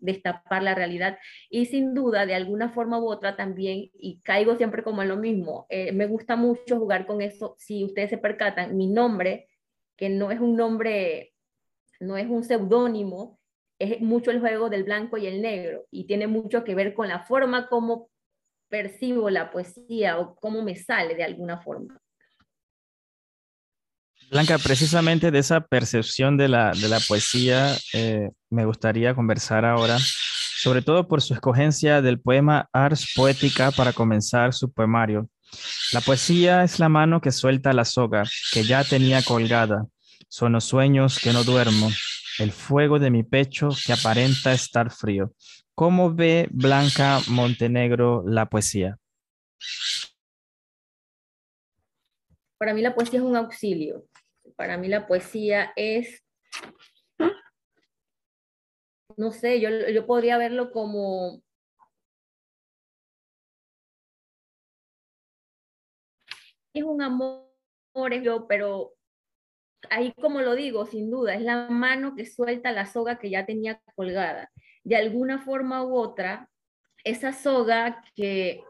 [0.00, 1.18] destapar la realidad.
[1.50, 5.16] Y sin duda, de alguna forma u otra también, y caigo siempre como en lo
[5.16, 7.54] mismo, eh, me gusta mucho jugar con eso.
[7.58, 9.48] Si ustedes se percatan, mi nombre,
[9.96, 11.34] que no es un nombre,
[12.00, 13.38] no es un seudónimo,
[13.78, 17.08] es mucho el juego del blanco y el negro, y tiene mucho que ver con
[17.08, 18.08] la forma como
[18.70, 22.00] percibo la poesía o cómo me sale de alguna forma.
[24.34, 29.96] Blanca, precisamente de esa percepción de la, de la poesía, eh, me gustaría conversar ahora,
[30.00, 35.28] sobre todo por su escogencia del poema Ars Poética para comenzar su poemario.
[35.92, 39.86] La poesía es la mano que suelta la soga que ya tenía colgada.
[40.28, 41.88] Son los sueños que no duermo,
[42.40, 45.32] el fuego de mi pecho que aparenta estar frío.
[45.76, 48.98] ¿Cómo ve Blanca Montenegro la poesía?
[52.58, 54.08] Para mí la poesía es un auxilio.
[54.56, 56.24] Para mí la poesía es,
[59.16, 61.42] no sé, yo, yo podría verlo como
[66.72, 67.48] es un amor,
[68.48, 68.94] pero
[69.90, 73.46] ahí como lo digo, sin duda, es la mano que suelta la soga que ya
[73.46, 74.50] tenía colgada.
[74.82, 76.50] De alguna forma u otra,
[77.04, 78.62] esa soga que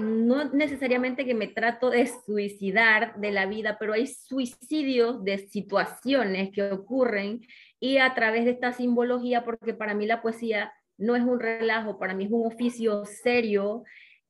[0.00, 6.50] no necesariamente que me trato de suicidar de la vida, pero hay suicidios de situaciones
[6.52, 7.40] que ocurren
[7.80, 11.98] y a través de esta simbología, porque para mí la poesía no es un relajo,
[11.98, 13.84] para mí es un oficio serio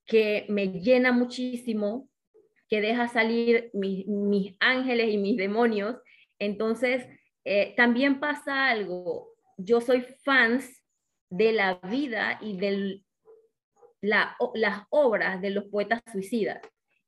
[0.06, 2.08] que me llena muchísimo,
[2.68, 5.96] que deja salir mis ángeles y mis demonios.
[6.38, 7.06] Entonces,
[7.44, 9.28] eh, también pasa algo.
[9.56, 10.82] Yo soy fans
[11.30, 13.02] de la vida y de
[14.00, 16.60] la, las obras de los poetas suicidas.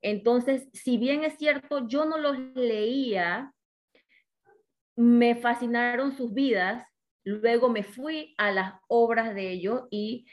[0.03, 3.53] Entonces, si bien es cierto, yo no los leía,
[4.97, 6.85] me fascinaron sus vidas,
[7.25, 10.27] luego me fui a las obras de ellos y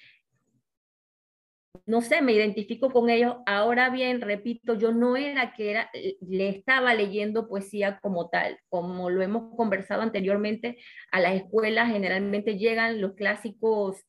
[1.85, 3.37] no sé, me identifico con ellos.
[3.45, 5.89] Ahora bien, repito, yo no era que era,
[6.21, 10.77] le estaba leyendo poesía como tal, como lo hemos conversado anteriormente,
[11.11, 14.05] a las escuelas generalmente llegan los clásicos,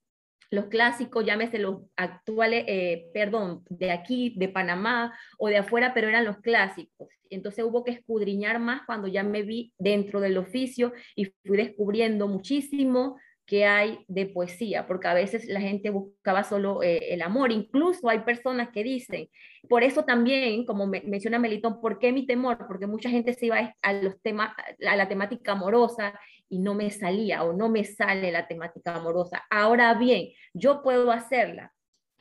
[0.51, 6.09] los clásicos, llámese los actuales, eh, perdón, de aquí, de Panamá o de afuera, pero
[6.09, 7.09] eran los clásicos.
[7.31, 12.27] Entonces hubo que escudriñar más cuando ya me vi dentro del oficio y fui descubriendo
[12.29, 13.17] muchísimo
[13.49, 17.51] que hay de poesía, porque a veces la gente buscaba solo eh, el amor.
[17.51, 19.29] Incluso hay personas que dicen,
[19.71, 22.67] por eso también, como menciona Melitón, ¿por qué mi temor?
[22.67, 24.55] Porque mucha gente se iba a, los temas,
[24.87, 26.13] a la temática amorosa
[26.49, 29.45] y no me salía o no me sale la temática amorosa.
[29.51, 31.73] Ahora bien, yo puedo hacerla.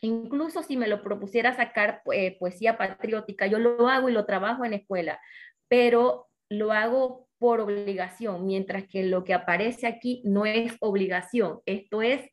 [0.02, 4.64] Incluso si me lo propusiera sacar eh, poesía patriótica, yo lo hago y lo trabajo
[4.64, 5.20] en escuela,
[5.68, 12.02] pero lo hago por obligación, mientras que lo que aparece aquí no es obligación, esto
[12.02, 12.30] es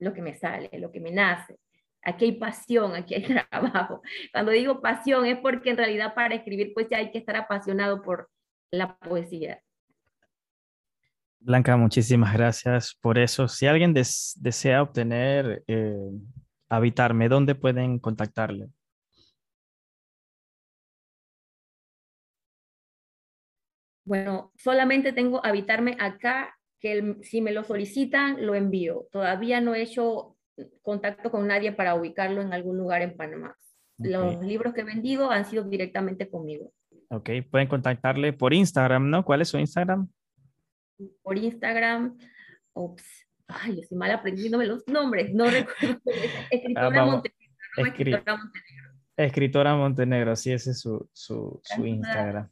[0.00, 1.58] lo que me sale, lo que me nace.
[2.02, 4.02] Aquí hay pasión, aquí hay trabajo.
[4.32, 8.30] Cuando digo pasión es porque en realidad para escribir poesía hay que estar apasionado por
[8.70, 9.62] la poesía.
[11.40, 13.48] Blanca, muchísimas gracias por eso.
[13.48, 16.10] Si alguien desea obtener eh,
[16.70, 18.68] Habitarme, ¿dónde pueden contactarle?
[24.04, 29.06] Bueno, solamente tengo habitarme acá, que si me lo solicitan, lo envío.
[29.10, 30.36] Todavía no he hecho
[30.82, 33.56] contacto con nadie para ubicarlo en algún lugar en Panamá.
[33.98, 36.72] Los libros que he vendido han sido directamente conmigo.
[37.10, 39.24] Ok, pueden contactarle por Instagram, ¿no?
[39.24, 40.08] ¿Cuál es su Instagram?
[41.22, 42.18] Por Instagram,
[42.74, 43.04] ups,
[43.46, 46.00] ay, yo estoy mal aprendiéndome los nombres, no recuerdo.
[46.50, 48.88] Escritora, ah, Montenegro, escritora Montenegro.
[49.16, 52.48] Escritora Montenegro, sí, ese es su, su, su Instagram.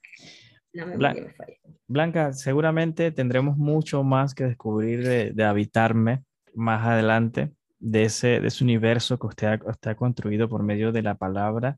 [1.87, 6.25] Blanca, seguramente tendremos mucho más que descubrir de, Habitarme
[6.55, 11.15] más adelante, de ese, de ese universo que usted ha, construido por medio de la
[11.15, 11.77] palabra.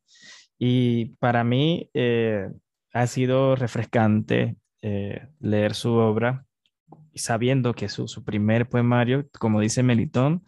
[0.58, 2.48] Y para mí eh,
[2.92, 6.46] ha sido refrescante eh, leer su obra,
[7.18, 10.44] sabiendo que su, su primer poemario, como dice Melitón,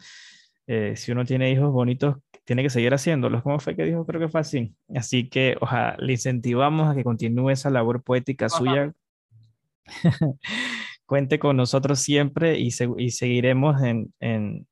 [0.67, 3.43] eh, si uno tiene hijos bonitos, tiene que seguir haciéndolos.
[3.43, 4.05] ¿Cómo fue que dijo?
[4.05, 4.75] Creo que fue así.
[4.95, 8.93] Así que ojalá le incentivamos a que continúe esa labor poética suya.
[11.05, 14.65] Cuente con nosotros siempre y, y seguiremos en, en,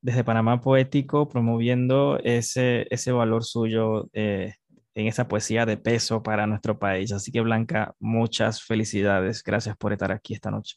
[0.00, 4.54] desde Panamá Poético promoviendo ese, ese valor suyo eh,
[4.94, 7.12] en esa poesía de peso para nuestro país.
[7.12, 9.42] Así que Blanca, muchas felicidades.
[9.42, 10.76] Gracias por estar aquí esta noche.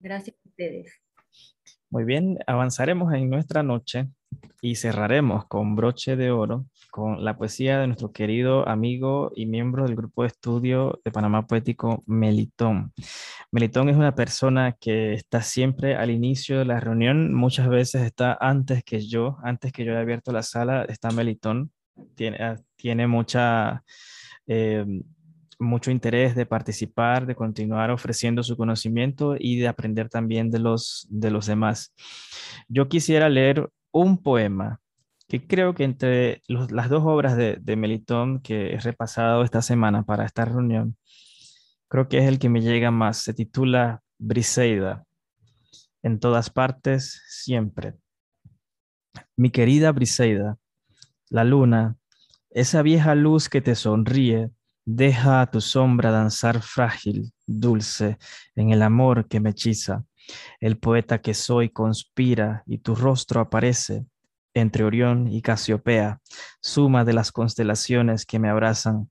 [0.00, 0.92] Gracias a ustedes.
[1.90, 4.08] Muy bien, avanzaremos en nuestra noche
[4.62, 9.84] y cerraremos con broche de oro con la poesía de nuestro querido amigo y miembro
[9.84, 12.92] del grupo de estudio de Panamá Poético, Melitón.
[13.52, 18.38] Melitón es una persona que está siempre al inicio de la reunión, muchas veces está
[18.40, 21.72] antes que yo, antes que yo haya abierto la sala, está Melitón,
[22.14, 23.84] tiene, ah, tiene mucha...
[24.46, 24.86] Eh,
[25.60, 31.06] mucho interés de participar, de continuar ofreciendo su conocimiento y de aprender también de los,
[31.10, 31.94] de los demás.
[32.68, 34.80] Yo quisiera leer un poema
[35.28, 40.02] que creo que entre las dos obras de, de Melitón que he repasado esta semana
[40.02, 40.96] para esta reunión,
[41.88, 43.18] creo que es el que me llega más.
[43.18, 45.04] Se titula Briseida.
[46.02, 47.94] En todas partes, siempre.
[49.36, 50.56] Mi querida Briseida,
[51.28, 51.96] la luna,
[52.50, 54.50] esa vieja luz que te sonríe,
[54.96, 58.18] deja a tu sombra danzar frágil, dulce,
[58.56, 60.04] en el amor que me hechiza.
[60.60, 64.06] El poeta que soy conspira y tu rostro aparece
[64.52, 66.20] entre Orión y Casiopea,
[66.60, 69.10] suma de las constelaciones que me abrazan.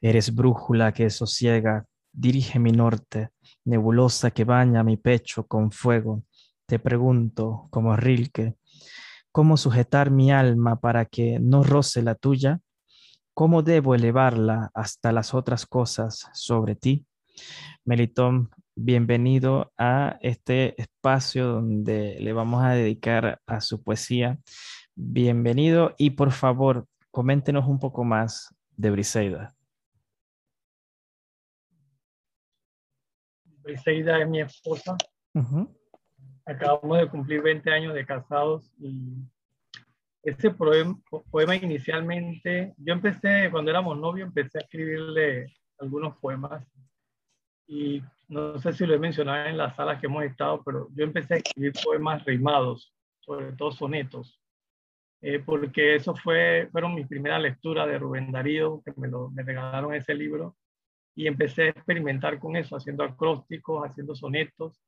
[0.00, 3.30] Eres brújula que sosiega, dirige mi norte,
[3.64, 6.24] nebulosa que baña mi pecho con fuego.
[6.66, 8.56] Te pregunto, como Rilke,
[9.30, 12.60] ¿cómo sujetar mi alma para que no roce la tuya?
[13.36, 17.04] ¿Cómo debo elevarla hasta las otras cosas sobre ti?
[17.84, 24.38] Melitón, bienvenido a este espacio donde le vamos a dedicar a su poesía.
[24.94, 29.56] Bienvenido y por favor, coméntenos un poco más de Briseida.
[33.64, 34.96] Briseida es mi esposa.
[36.46, 39.24] Acabamos de cumplir 20 años de casados y
[40.24, 40.98] ese poema,
[41.30, 46.66] poema, inicialmente, yo empecé, cuando éramos novios, empecé a escribirle algunos poemas.
[47.66, 51.04] Y no sé si lo he mencionado en las salas que hemos estado, pero yo
[51.04, 54.40] empecé a escribir poemas rimados, sobre todo sonetos,
[55.20, 59.42] eh, porque eso fue, fueron mis primeras lecturas de Rubén Darío, que me, lo, me
[59.42, 60.56] regalaron ese libro,
[61.14, 64.82] y empecé a experimentar con eso, haciendo acrósticos, haciendo sonetos,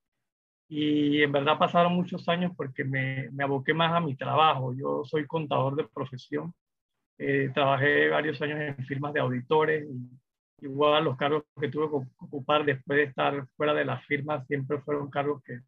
[0.69, 4.75] y en verdad pasaron muchos años porque me, me aboqué más a mi trabajo.
[4.75, 6.53] Yo soy contador de profesión,
[7.19, 9.87] eh, trabajé varios años en firmas de auditores
[10.61, 14.81] igual los cargos que tuve que ocupar después de estar fuera de la firma siempre
[14.81, 15.61] fueron cargos que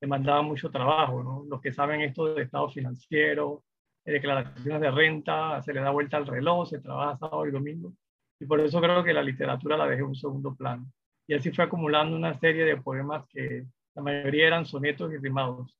[0.00, 1.44] demandaban mucho trabajo, ¿no?
[1.48, 3.64] Los que saben esto de estado financiero,
[4.04, 7.92] de declaraciones de renta, se le da vuelta al reloj, se trabaja sábado y domingo.
[8.38, 10.86] Y por eso creo que la literatura la dejé en un segundo plano.
[11.26, 13.66] Y así fue acumulando una serie de poemas que
[13.96, 15.76] la mayoría eran sonetos y rimados.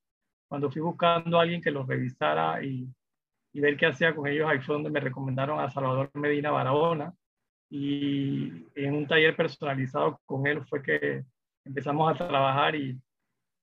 [0.49, 2.89] Cuando fui buscando a alguien que los revisara y,
[3.53, 7.15] y ver qué hacía con ellos, ahí fue donde me recomendaron a Salvador Medina Barahona,
[7.69, 11.25] y en un taller personalizado con él fue que
[11.65, 12.99] empezamos a trabajar y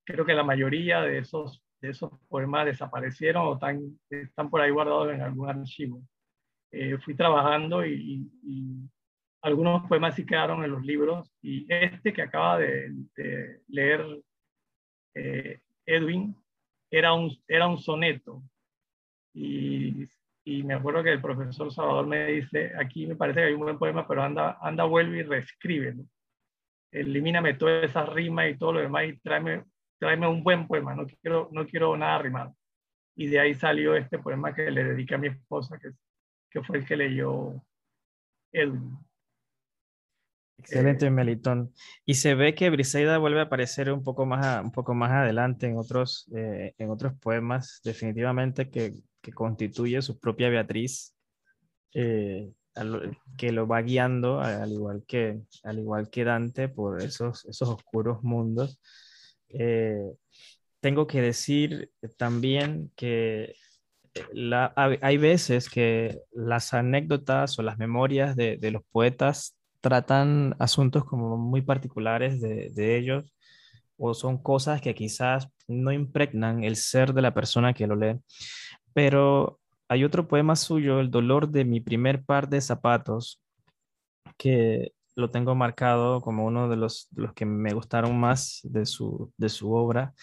[0.06, 4.72] creo que la mayoría de esos, de esos poemas desaparecieron o están, están por ahí
[4.72, 6.01] guardados en algún archivo.
[6.72, 8.30] Eh, fui trabajando y,
[9.41, 12.93] algunos poemas sí quedaron en los libros y este que acaba de,
[13.68, 14.01] leer
[15.16, 16.36] eh, Edwin
[16.89, 18.43] era un, era un soneto
[19.34, 20.07] y
[20.45, 23.61] y me acuerdo que el profesor Salvador me dice, aquí me parece que hay un
[23.61, 26.03] buen poema, pero anda, anda vuelve y reescríbelo.
[26.91, 29.64] Elimíname toda esa rima y todo lo demás y tráeme,
[29.97, 32.55] tráeme un buen poema, no quiero, no quiero nada rimado.
[33.16, 35.91] Y de ahí salió este poema que le dediqué a mi esposa, que,
[36.49, 37.64] que fue el que leyó
[38.51, 38.97] Edwin.
[40.58, 41.74] Excelente, Melitón.
[42.06, 45.68] Y se ve que Briseida vuelve a aparecer un poco más, un poco más adelante
[45.68, 48.93] en otros, eh, en otros poemas, definitivamente que
[49.24, 51.16] que constituye su propia Beatriz,
[51.95, 52.51] eh,
[53.38, 58.22] que lo va guiando, al igual que, al igual que Dante, por esos, esos oscuros
[58.22, 58.80] mundos.
[59.49, 60.12] Eh,
[60.82, 63.56] tengo que decir también que
[64.14, 70.55] eh, la, hay veces que las anécdotas o las memorias de, de, los poetas tratan
[70.59, 73.36] asuntos como muy particulares de, ellos
[73.97, 78.17] o son cosas que quizás no impregnan el ser de la persona que lo lee.
[78.93, 79.59] Pero
[79.89, 83.41] hay otro poema suyo, El dolor de mi primer par de zapatos,
[84.38, 89.34] que lo tengo marcado como uno de los, los que me gustaron más de su,
[89.38, 90.13] de su obra.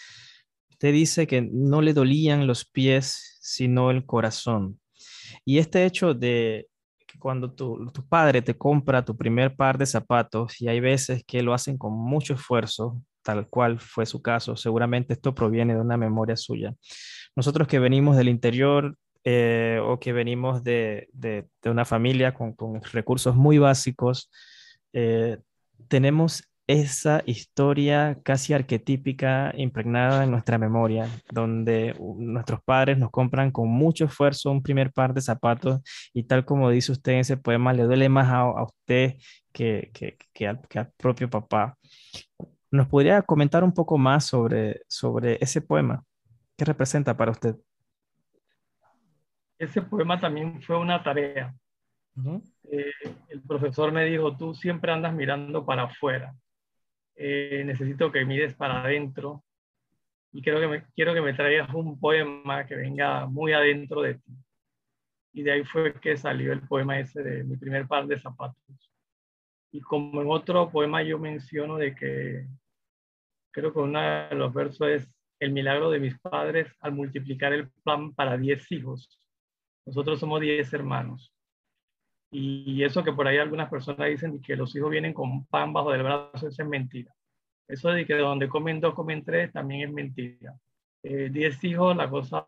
[0.70, 4.80] Usted dice que no le dolían los pies, sino el corazón.
[5.44, 6.69] Y este hecho de
[7.18, 11.42] cuando tu, tu padre te compra tu primer par de zapatos, y hay veces que
[11.42, 15.96] lo hacen con mucho esfuerzo, tal cual fue su caso, seguramente esto proviene de una
[15.96, 16.74] memoria suya.
[17.36, 22.80] Nosotros que venimos del interior eh, o que venimos de, de, una familia con, con,
[22.92, 24.30] recursos muy básicos,
[24.92, 25.38] eh,
[25.88, 33.68] tenemos esa historia casi arquetípica impregnada en nuestra memoria, donde nuestros padres nos compran con
[33.68, 35.80] mucho esfuerzo un primer par de zapatos
[36.14, 39.16] y tal como dice usted en ese poema, le duele más a, a usted
[39.52, 41.76] que, que, que, al, que, al, propio papá.
[42.70, 46.04] ¿Nos podría comentar un poco más sobre, sobre ese poema?
[46.56, 47.56] ¿Qué representa para usted?
[49.58, 51.52] Ese poema también fue una tarea.
[52.70, 52.92] eh,
[53.28, 56.32] el profesor me dijo, tú siempre andas mirando para afuera.
[57.22, 59.44] Eh, necesito que mires para adentro.
[60.32, 64.14] Y creo que me, quiero que me traigas un poema que venga muy adentro de
[64.14, 64.32] ti.
[65.34, 68.90] y de ahí fue que salió el poema ese de mi primer par de zapatos.
[69.70, 72.46] Y como en otro poema yo menciono de que
[73.52, 77.70] creo que uno de los versos es el milagro de mis padres al multiplicar el
[77.84, 79.10] pan para diez hijos.
[79.84, 81.34] Nosotros somos diez hermanos.
[82.33, 85.91] Y eso que por ahí algunas personas dicen que los hijos vienen con pan bajo
[85.91, 87.12] del brazo, eso es mentira.
[87.66, 90.55] Eso de que donde comen dos, comen tres, también es mentira.
[91.03, 92.45] Eh, diez hijos, la cosa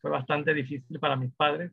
[0.00, 1.70] fue bastante difícil para mis padres,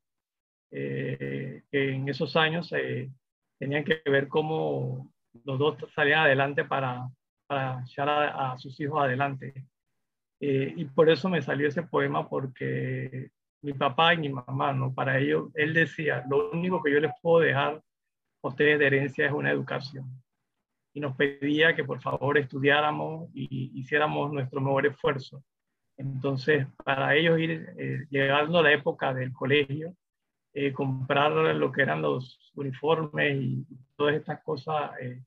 [0.72, 3.10] eh, en esos años eh,
[3.57, 5.12] tenían que ver cómo
[5.43, 7.10] los dos salían adelante para,
[7.47, 9.66] para echar a, a sus hijos adelante.
[10.39, 13.32] y por eso me salió ese poema, porque
[13.62, 14.93] mi papá y mi mamá, ¿no?
[14.93, 17.82] Para ellos, él decía, lo único que yo les puedo dejar
[18.41, 20.05] a ustedes de herencia es una educación.
[20.93, 25.43] Y nos pedía que por favor estudiáramos y hiciéramos nuestro mejor esfuerzo.
[25.97, 29.95] Entonces, para ellos ir eh, llegando a la época del colegio,
[30.53, 35.22] eh, comprar lo que eran los uniformes y todas estas cosas, eh,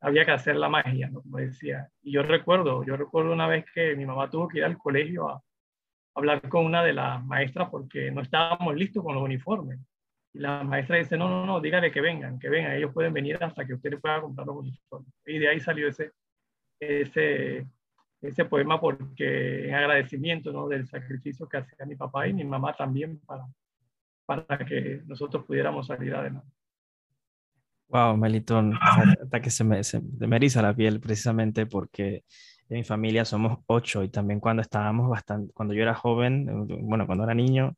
[0.00, 1.22] había que hacer la magia, ¿no?
[1.22, 1.88] como decía.
[2.02, 5.28] Y yo recuerdo, yo recuerdo una vez que mi mamá tuvo que ir al colegio
[5.28, 5.42] a,
[6.14, 9.80] hablar con una de las maestras porque no estábamos listos con los uniformes.
[10.32, 13.42] Y la maestra dice, no, no, no, dígale que vengan, que vengan, ellos pueden venir
[13.42, 15.12] hasta que ustedes puedan comprar los uniformes.
[15.26, 16.12] Y de ahí salió ese,
[16.80, 17.66] ese,
[18.20, 20.68] ese poema porque en agradecimiento ¿no?
[20.68, 23.46] del sacrificio que hacía mi papá y mi mamá también para,
[24.26, 26.48] para que nosotros pudiéramos salir adelante.
[27.88, 32.24] Wow, Melitón, hasta que se me, se me eriza la piel precisamente porque
[32.74, 36.76] en mi familia somos ocho y también cuando estábamos bastante, cuando yo era joven, eh,
[36.80, 37.76] bueno, cuando era niño,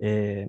[0.00, 0.48] eh,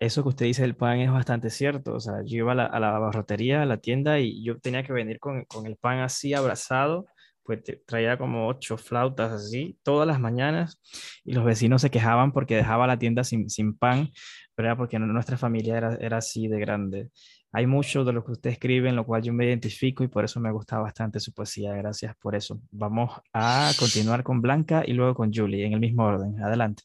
[0.00, 1.94] eso que usted dice del pan es bastante cierto.
[1.94, 4.82] O sea, yo iba a la, a la barrotería, a la tienda y yo tenía
[4.84, 7.06] que venir con, con el pan así abrazado,
[7.44, 10.80] pues traía como ocho flautas así todas las mañanas
[11.24, 14.10] y los vecinos se quejaban porque dejaba la tienda sin, sin pan,
[14.54, 17.10] pero era porque nuestra familia era, era así de grande.
[17.56, 20.24] Hay mucho de lo que usted escribe en lo cual yo me identifico y por
[20.24, 21.72] eso me gusta bastante su poesía.
[21.72, 22.60] Gracias por eso.
[22.72, 26.42] Vamos a continuar con Blanca y luego con Julie en el mismo orden.
[26.42, 26.82] Adelante.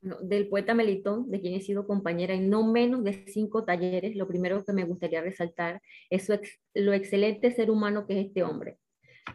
[0.00, 4.26] Del poeta Melitón, de quien he sido compañera en no menos de cinco talleres, lo
[4.26, 6.32] primero que me gustaría resaltar es
[6.72, 8.78] lo excelente ser humano que es este hombre.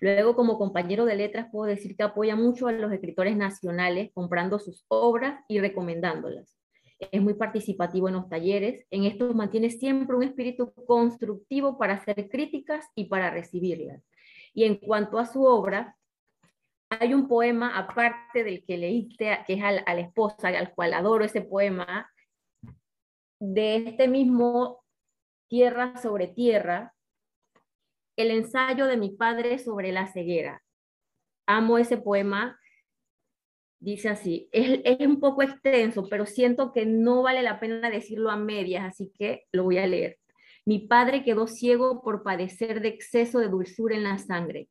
[0.02, 4.58] Luego, como compañero de letras, puedo decir que apoya mucho a los escritores nacionales comprando
[4.58, 6.58] sus obras y recomendándolas
[7.00, 8.86] es muy participativo en los talleres.
[8.90, 14.04] En esto mantiene siempre un espíritu constructivo para hacer críticas y para recibirlas.
[14.54, 15.98] Y en cuanto a su obra,
[16.90, 21.26] hay un poema aparte del que leíste, que es a la esposa, al cual adoro
[21.26, 22.10] ese poema,
[23.40, 24.84] de este mismo
[25.48, 26.94] Tierra sobre Tierra,
[28.18, 30.64] el ensayo de mi padre sobre la ceguera.
[31.46, 32.58] Amo ese poema
[33.86, 38.36] Dice así, es, un poco extenso, pero siento que no vale la pena decirlo a
[38.36, 40.18] medias, así que lo voy a leer.
[40.66, 44.70] Mi padre quedó ciego por padecer de exceso de dulzura en la sangre.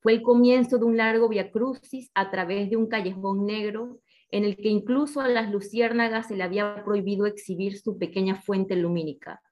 [0.00, 4.00] Fue el comienzo de un largo viacrucis a través de un callejón negro
[4.30, 8.76] en el que incluso a las luciérnagas se le había prohibido exhibir su pequeña fuente
[8.76, 9.42] lumínica.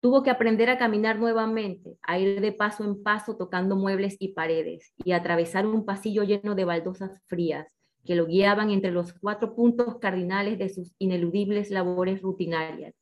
[0.00, 4.28] Tuvo que aprender a caminar nuevamente, a ir de paso en paso tocando muebles y
[4.28, 7.66] paredes y a atravesar un pasillo lleno de baldosas frías
[8.04, 12.94] que lo guiaban entre los cuatro puntos cardinales de sus ineludibles labores rutinarias.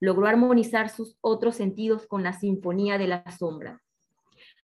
[0.00, 3.82] Logró armonizar sus otros sentidos con la sinfonía de la sombra.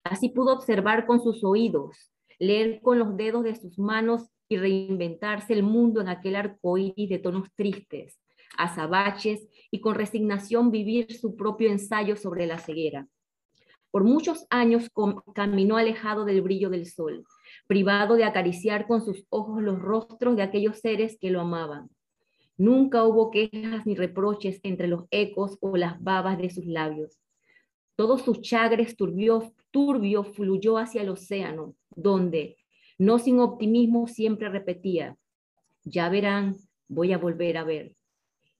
[0.03, 5.53] Así pudo observar con sus oídos, leer con los dedos de sus manos y reinventarse
[5.53, 8.19] el mundo en aquel arco iris de tonos tristes,
[8.59, 13.07] azabaches y con resignación vivir su propio ensayo sobre la ceguera.
[13.91, 14.89] Por muchos años
[15.33, 17.25] caminó alejado del brillo del sol,
[17.65, 21.89] privado de acariciar con sus ojos los rostros de aquellos seres que lo amaban.
[22.55, 27.19] Nunca hubo quejas ni reproches entre los ecos o las babas de sus labios.
[27.95, 32.57] Todos sus chagres turbio, turbio fluyó hacia el océano, donde,
[32.97, 35.17] no sin optimismo, siempre repetía,
[35.83, 36.55] ya verán,
[36.87, 37.95] voy a volver a ver.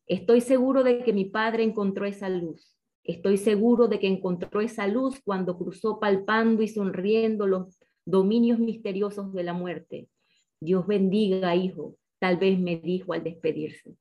[0.10, 2.76] Estoy seguro de que mi padre encontró esa luz.
[3.04, 9.32] Estoy seguro de que encontró esa luz cuando cruzó palpando y sonriendo los dominios misteriosos
[9.34, 10.10] de la muerte.
[10.60, 13.96] Dios bendiga, hijo, tal vez me dijo al despedirse.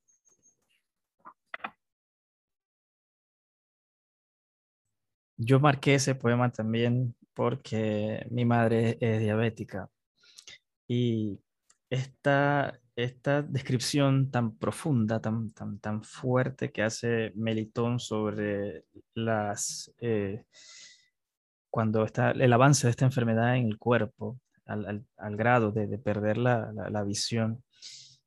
[5.37, 9.91] Yo marqué ese poema también porque mi madre es diabética
[10.89, 11.39] y
[11.91, 18.85] esta esta descripción tan profunda, tan, tan, tan fuerte que hace Melitón sobre
[19.15, 20.45] las, eh,
[21.71, 25.07] cuando está el avance de esta enfermedad en el cuerpo, al,
[25.37, 27.63] grado de, perder la, visión.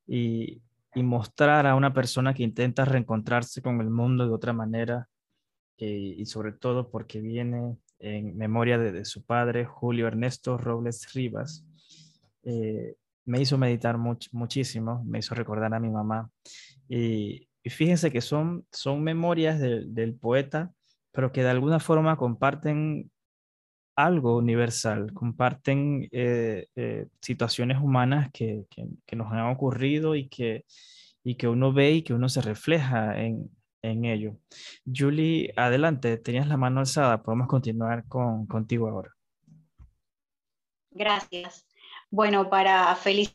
[0.06, 0.62] Y
[0.94, 5.08] y mostrar a una persona que intenta reencontrarse con el mundo de otra manera
[5.78, 11.64] eh, y sobre todo porque viene en memoria de, su padre, Julio Ernesto Robles Rivas,
[12.42, 16.30] eh, me hizo meditar muchísimo, me hizo recordar a mi mamá.
[16.88, 20.72] Y, fíjense que son, son memorias del poeta,
[21.12, 23.10] pero que de alguna forma comparten
[23.94, 28.64] algo universal, comparten eh, eh, situaciones humanas que,
[29.06, 30.64] que, nos han ocurrido y que,
[31.22, 33.50] y que uno ve y que uno se refleja en,
[33.82, 34.36] en ello.
[34.84, 39.10] Julie, adelante, tenías la mano alzada, podemos continuar con, contigo ahora.
[40.90, 41.66] Gracias.
[42.12, 43.34] Bueno, para felicitar.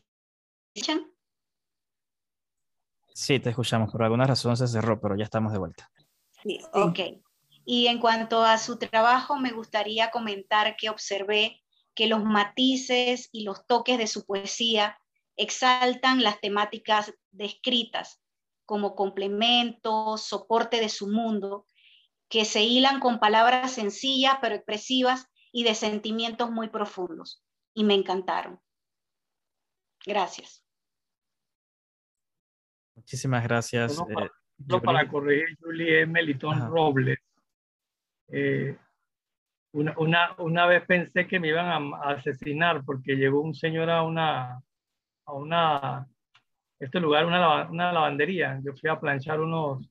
[3.12, 3.90] Sí, te escuchamos.
[3.90, 5.90] Por alguna razón se cerró, pero ya estamos de vuelta.
[6.44, 7.00] Sí, ok.
[7.64, 11.60] Y en cuanto a su trabajo, me gustaría comentar que observé
[11.96, 14.96] que los matices y los toques de su poesía
[15.34, 18.22] exaltan las temáticas descritas
[18.64, 21.66] como complemento, soporte de su mundo,
[22.28, 27.42] que se hilan con palabras sencillas pero expresivas y de sentimientos muy profundos.
[27.74, 28.60] Y me encantaron.
[30.08, 30.64] Gracias.
[32.96, 33.94] Muchísimas gracias.
[33.94, 37.18] Solo eh, para, corregir, Julie, Melitón Robles.
[38.28, 38.74] Eh,
[39.72, 44.58] una, una, vez pensé que me iban a, asesinar porque llegó un señor a una,
[45.26, 46.06] a una,
[46.80, 48.60] este lugar, una, una lavandería.
[48.64, 49.86] Yo fui a planchar unos,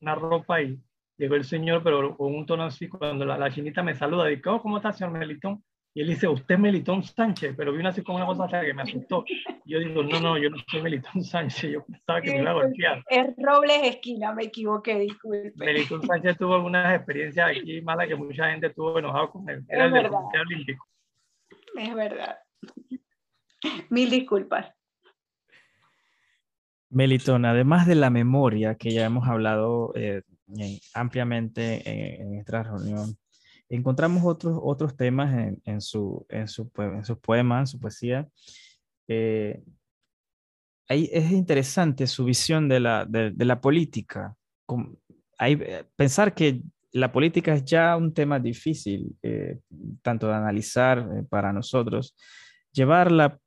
[0.00, 0.76] una ropa y
[1.16, 4.54] llegó el señor, pero con un tono así, cuando la, la chinita me saluda, digo,
[4.54, 5.62] oh, ¿cómo está, señor Melitón?
[5.94, 8.82] Y él dice, usted es Melitón Sánchez, pero vino así como una cosa que me
[8.82, 9.24] asustó.
[9.66, 12.54] yo digo, no, no, yo no soy Melitón Sánchez, yo pensaba que me iba a
[12.54, 13.04] golpear.
[13.10, 15.52] Es Robles Esquina, me equivoqué, disculpe.
[15.56, 19.64] Melitón Sánchez tuvo algunas experiencias aquí malas que mucha gente tuvo enojado con él.
[19.68, 20.86] Era el deporte olímpico.
[21.76, 22.38] Es verdad.
[23.90, 24.72] Mil disculpas.
[26.88, 30.22] Melitón, además de la memoria que ya hemos hablado eh,
[30.94, 33.16] ampliamente en, en esta reunión,
[33.76, 38.28] encontramos otros, otros temas en, en, su, en, su, en sus poemas, en su poesía.
[39.08, 39.62] Eh,
[40.88, 44.36] ahí es interesante su visión de la, de, la política.
[45.38, 46.60] Hay, eh, pensar que
[46.92, 49.58] la política es ya un tema difícil, eh,
[50.02, 52.14] tanto de analizar para nosotros.
[52.72, 53.38] Llevar la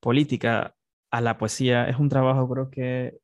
[0.00, 0.74] política
[1.10, 3.18] a la poesía es un trabajo, creo que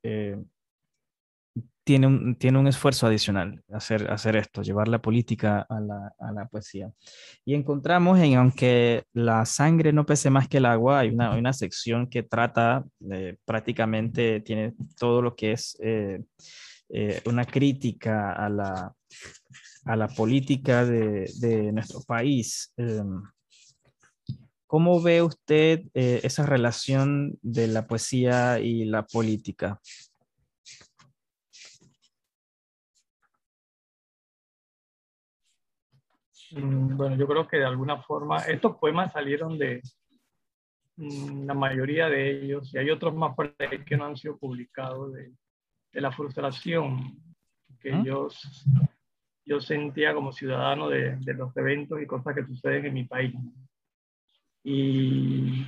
[1.83, 6.31] tiene un, tiene un esfuerzo adicional hacer, hacer esto, llevar la política a la, a
[6.31, 6.91] la, poesía.
[7.45, 11.53] Y encontramos en, aunque la sangre no pese más que el agua, hay una, una
[11.53, 12.85] sección que trata
[13.45, 16.21] prácticamente, tiene todo lo que es eh,
[16.89, 18.93] eh, una crítica a la,
[19.85, 22.73] a la política de, de nuestro país.
[22.77, 23.23] Em,
[24.71, 29.81] ¿Cómo ve usted eh, esa relación de la poesía y la política?
[36.53, 39.81] Bueno, yo creo que de alguna forma estos poemas salieron de
[40.97, 44.37] mm, la mayoría de ellos y hay otros más por ahí que no han sido
[44.37, 45.33] publicados de,
[45.91, 47.17] de la frustración
[47.79, 48.27] que yo,
[49.45, 53.33] yo sentía como ciudadano de, de, los eventos y cosas que suceden en mi país.
[54.63, 55.65] Y,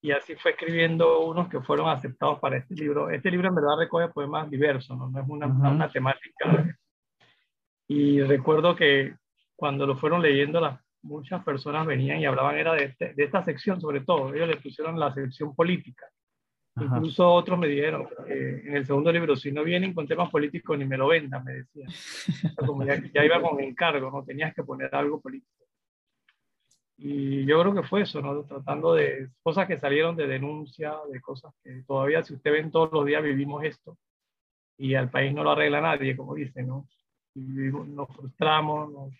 [0.00, 3.10] y así fue escribiendo unos que fueron aceptados para este libro.
[3.10, 6.78] Este libro en verdad recoge poemas diversos, no, no es una, una temática.
[7.86, 9.14] Y recuerdo que
[9.58, 13.42] cuando lo fueron leyendo, las, muchas personas venían y hablaban era de, este, de esta
[13.42, 14.32] sección, sobre todo.
[14.32, 16.06] Ellos le pusieron la sección política.
[16.80, 20.84] Incluso otros me dijeron, en el segundo libro, si no vienen con temas políticos, ni
[20.84, 21.88] me lo vendan, me decían.
[22.54, 24.22] Como ya, ya, iba con encargo, ¿no?
[24.22, 25.64] Tenías que poner algo político.
[26.96, 28.44] Y yo creo que fue eso, ¿no?
[28.44, 32.92] Tratando de cosas que salieron de denuncia, de cosas que todavía, si usted ven todos
[32.92, 33.98] los días, vivimos esto.
[34.76, 36.86] Y al país no lo arregla nadie, como dicen, ¿no?
[37.34, 37.40] Y
[37.72, 39.12] nos frustramos, nos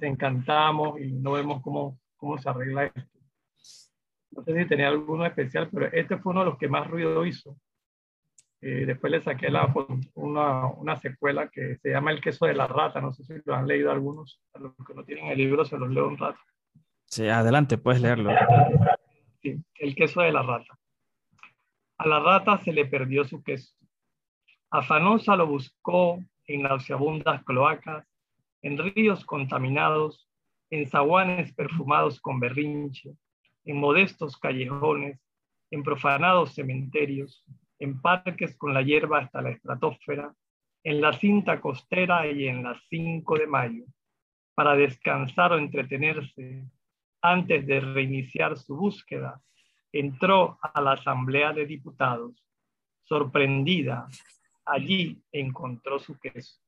[0.00, 3.18] encantamos y no vemos cómo, cómo se arregla esto.
[4.30, 7.24] No sé si tenía alguno especial, pero este fue uno de los que más ruido
[7.26, 7.56] hizo.
[8.62, 9.74] Eh, después le saqué la,
[10.14, 13.00] una, una, secuela que se llama El queso de la rata.
[13.00, 14.40] No sé si lo han leído algunos.
[14.54, 16.38] A los que no tienen el libro se los leo un rato.
[17.04, 18.30] Sí, adelante, puedes leerlo.
[19.42, 20.78] Sí, el queso de la rata.
[21.98, 23.74] A la rata se le perdió su queso.
[24.70, 28.06] Afanosa lo buscó en nauseabundas cloacas
[28.62, 30.28] en ríos contaminados,
[30.70, 33.14] en zaguanes perfumados con berrinche,
[33.64, 35.20] en modestos callejones,
[35.70, 37.44] en profanados cementerios,
[37.78, 40.34] en parques con la hierba hasta la estratosfera,
[40.84, 43.84] en la cinta costera y en las 5 de mayo,
[44.54, 46.64] para descansar o entretenerse
[47.20, 49.40] antes de reiniciar su búsqueda,
[49.92, 52.44] entró a la Asamblea de Diputados,
[53.02, 54.08] sorprendida,
[54.64, 56.60] allí encontró su queso.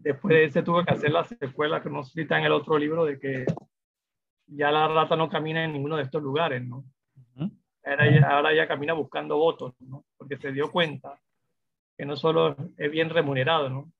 [0.00, 3.04] Después de ese tuvo que hacer la secuela que nos cita en el otro libro
[3.04, 3.44] de que
[4.46, 6.84] ya la rata no camina en ninguno de estos lugares, ¿no?
[7.84, 10.04] Ahora ya, ahora ya camina buscando votos, ¿no?
[10.16, 11.20] Porque se dio cuenta
[11.96, 13.92] que no solo es bien remunerado, ¿no?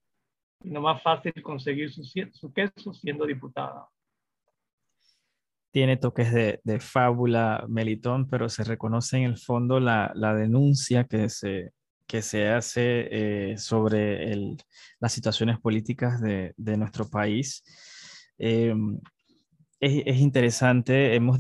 [0.62, 3.86] Sino más fácil conseguir su, su queso siendo diputada.
[5.70, 11.04] Tiene toques de, de, fábula, Melitón, pero se reconoce en el fondo la, la denuncia
[11.04, 11.72] que se,
[12.10, 14.56] que se hace eh, sobre el,
[14.98, 17.62] las situaciones políticas de, de nuestro país.
[18.36, 18.74] Eh,
[19.78, 21.38] es, es, interesante, hemos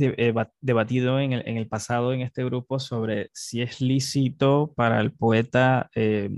[0.60, 5.12] debatido en el, en el, pasado en este grupo sobre si es lícito para el
[5.12, 6.30] poeta eh,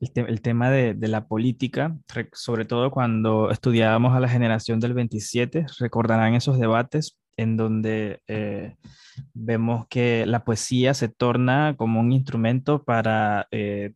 [0.00, 1.96] el, tema de, de, la política,
[2.32, 8.76] sobre todo cuando estudiábamos a la generación del 27, recordarán esos debates en donde eh,
[9.32, 13.92] vemos que la poesía se torna como un instrumento para, eh,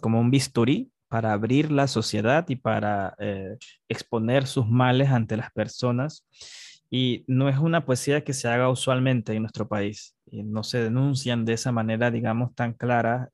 [0.00, 3.56] como un bisturí para abrir la sociedad y para eh,
[3.88, 6.26] exponer sus males ante las personas.
[6.90, 10.16] Y no es una poesía que se haga usualmente en nuestro país.
[10.26, 13.30] Y no se denuncian de esa manera, digamos, tan clara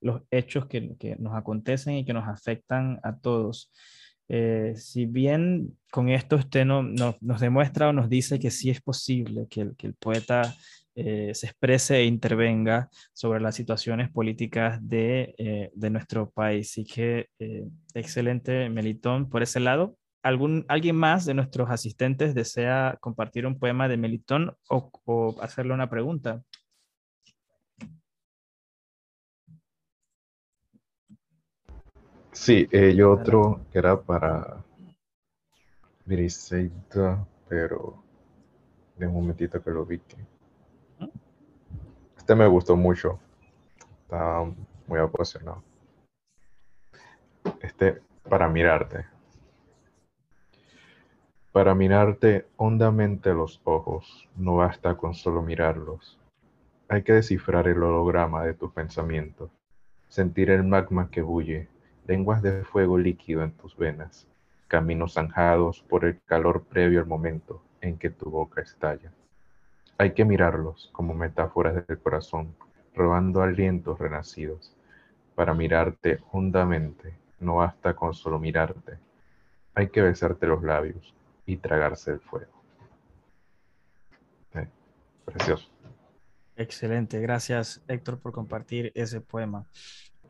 [0.00, 3.70] los hechos que, que, nos acontecen y que nos afectan a todos.
[4.28, 8.70] Eh, si bien con esto usted no, no, nos demuestra o nos dice que sí
[8.70, 10.54] es posible que el, que el poeta
[11.00, 16.72] eh, se exprese e intervenga sobre las situaciones políticas de, eh, de nuestro país.
[16.72, 19.96] Así que eh, excelente, Melitón, por ese lado.
[20.24, 25.72] ¿Algún, ¿Alguien más de nuestros asistentes desea compartir un poema de Melitón o, o hacerle
[25.72, 26.42] una pregunta?
[32.38, 34.64] Sí, eh, yo otro que era para
[36.06, 38.02] Briseida, pero
[38.96, 39.98] de un momentito que lo vi.
[39.98, 40.16] Que...
[42.16, 43.18] Este me gustó mucho.
[44.02, 44.50] Estaba
[44.86, 45.64] muy apasionado.
[47.60, 49.04] Este, para mirarte.
[51.50, 56.18] Para mirarte hondamente los ojos, no basta con solo mirarlos.
[56.88, 59.50] Hay que descifrar el holograma de tus pensamientos,
[60.08, 61.68] sentir el magma que bulle,
[62.08, 64.26] lenguas de fuego líquido en tus venas,
[64.66, 69.12] caminos zanjados por el calor previo al momento en que tu boca estalla.
[69.98, 72.56] Hay que mirarlos como metáforas del corazón,
[72.94, 74.74] robando alientos renacidos.
[75.34, 78.98] Para mirarte hondamente, no basta con solo mirarte.
[79.74, 81.14] Hay que besarte los labios
[81.44, 82.52] y tragarse el fuego.
[84.54, 84.66] Eh,
[85.26, 85.68] precioso.
[86.56, 89.66] Excelente, gracias Héctor por compartir ese poema.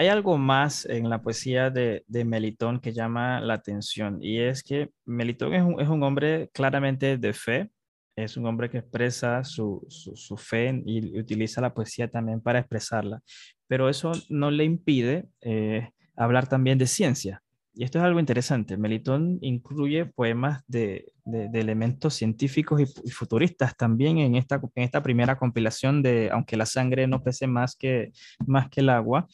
[0.01, 4.63] Hay algo más en la poesía de, de, Melitón que llama la atención y es
[4.63, 7.71] que Melitón es un, es un hombre claramente de fe,
[8.15, 12.61] es un hombre que expresa su, su, su, fe y utiliza la poesía también para
[12.61, 13.23] expresarla,
[13.67, 17.43] pero eso no le impide eh, hablar también de ciencia.
[17.75, 18.77] Y esto es algo interesante.
[18.77, 25.01] Melitón incluye poemas de, de, elementos científicos y, y, futuristas también en esta, en esta
[25.01, 28.11] primera compilación de Aunque la sangre no pese más que,
[28.47, 29.29] más que el agua.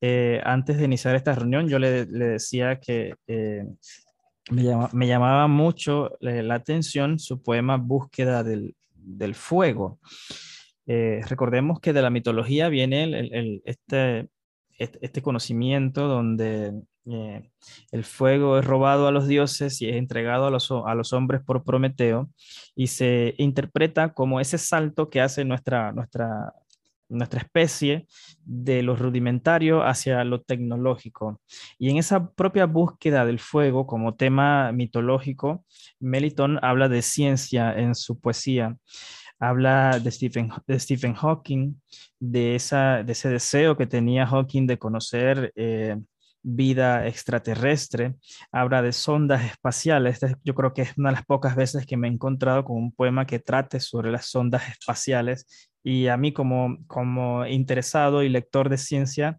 [0.00, 3.64] Eh, antes de iniciar esta reunión, yo le, decía que eh,
[4.50, 8.74] me, llama, me, llamaba mucho eh, la atención su poema Búsqueda del,
[9.34, 9.98] Fuego.
[10.86, 14.28] Recordemos que de la mitología viene este,
[14.78, 16.82] este, conocimiento donde
[17.90, 21.42] el fuego es robado a los dioses y es entregado a los, a los hombres
[21.42, 22.30] por Prometeo
[22.74, 26.52] y se interpreta como ese salto que hace nuestra, nuestra,
[27.08, 28.06] nuestra especie
[28.44, 31.40] de lo rudimentario hacia lo tecnológico.
[31.78, 35.64] Y en esa propia búsqueda del fuego como tema mitológico,
[36.00, 38.76] Melitón habla de ciencia en su poesía.
[39.40, 41.74] Habla de Stephen, de Stephen Hawking,
[42.18, 45.96] de, esa, de ese deseo que tenía Hawking de conocer eh,
[46.54, 48.14] vida extraterrestre,
[48.50, 50.20] habla de sondas espaciales.
[50.44, 52.92] Yo creo que es una de las pocas veces que me he encontrado con un
[52.92, 58.68] poema que trate sobre las sondas espaciales y a mí como, como interesado y lector
[58.68, 59.38] de ciencia,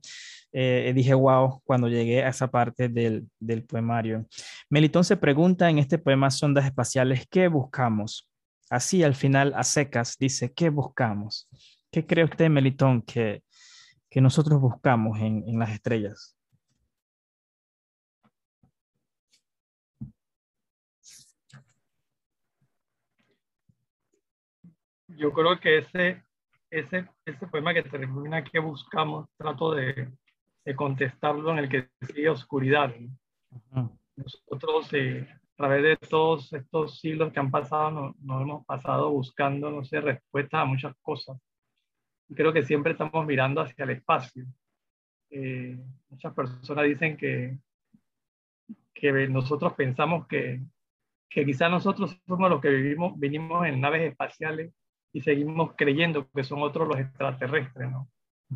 [0.51, 4.25] eh, dije, wow, cuando llegué a esa parte del, del poemario.
[4.69, 8.29] Melitón se pregunta en este poema Sondas Espaciales, ¿qué buscamos?
[8.69, 11.47] Así al final, a secas, dice, ¿qué buscamos?
[11.91, 13.43] ¿Qué cree usted, Melitón, que,
[14.09, 16.38] que nosotros buscamos en, en las estrellas?
[25.19, 26.23] Yo creo que ese
[26.69, 30.11] ese, ese poema que termina que buscamos, trato de,
[30.65, 32.93] de contestarlo en el que sigue oscuridad.
[33.71, 33.97] ¿no?
[34.15, 39.09] Nosotros, eh, a través de todos estos siglos que han pasado, nos, nos hemos pasado
[39.11, 41.37] buscando, no sé, respuestas a muchas cosas.
[42.35, 44.45] creo que siempre estamos mirando hacia el espacio.
[45.31, 45.77] Eh,
[46.09, 47.57] muchas personas dicen que,
[48.93, 50.61] que nosotros pensamos que,
[51.29, 54.73] que quizás nosotros somos los que vivimos, vinimos en naves espaciales
[55.11, 58.07] y seguimos creyendo que son otros los extraterrestres, ¿no?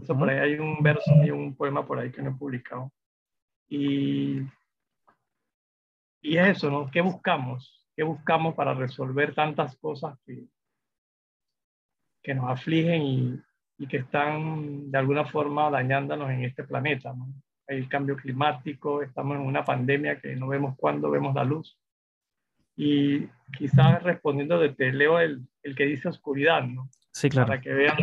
[0.02, 2.92] Eso por ahí hay un verso y un poema por ahí que no he publicado.
[3.68, 4.42] Y,
[6.22, 6.90] y es eso, ¿no?
[6.90, 7.88] ¿Qué buscamos?
[7.96, 10.48] ¿Qué buscamos para resolver tantas cosas que,
[12.24, 13.40] que nos afligen y,
[13.78, 17.14] y que están de alguna forma dañándonos en este planeta?
[17.14, 17.28] ¿no?
[17.68, 21.78] Hay el cambio climático, estamos en una pandemia que no vemos cuándo vemos la luz.
[22.76, 26.90] Y quizás respondiendo de te leo el, el que dice oscuridad, ¿no?
[27.12, 27.48] Sí, claro.
[27.48, 27.98] Para que vean.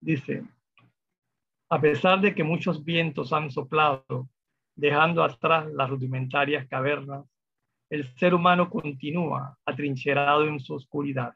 [0.00, 0.44] Dice,
[1.70, 4.28] a pesar de que muchos vientos han soplado,
[4.76, 7.26] dejando atrás las rudimentarias cavernas,
[7.90, 11.32] el ser humano continúa atrincherado en su oscuridad.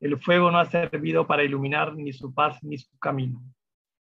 [0.00, 3.42] El fuego no ha servido para iluminar ni su paz ni su camino.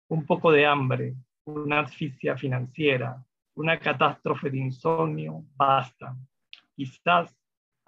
[0.09, 1.15] Un poco de hambre,
[1.45, 3.23] una asfixia financiera,
[3.55, 6.15] una catástrofe de insomnio, basta.
[6.75, 7.35] Quizás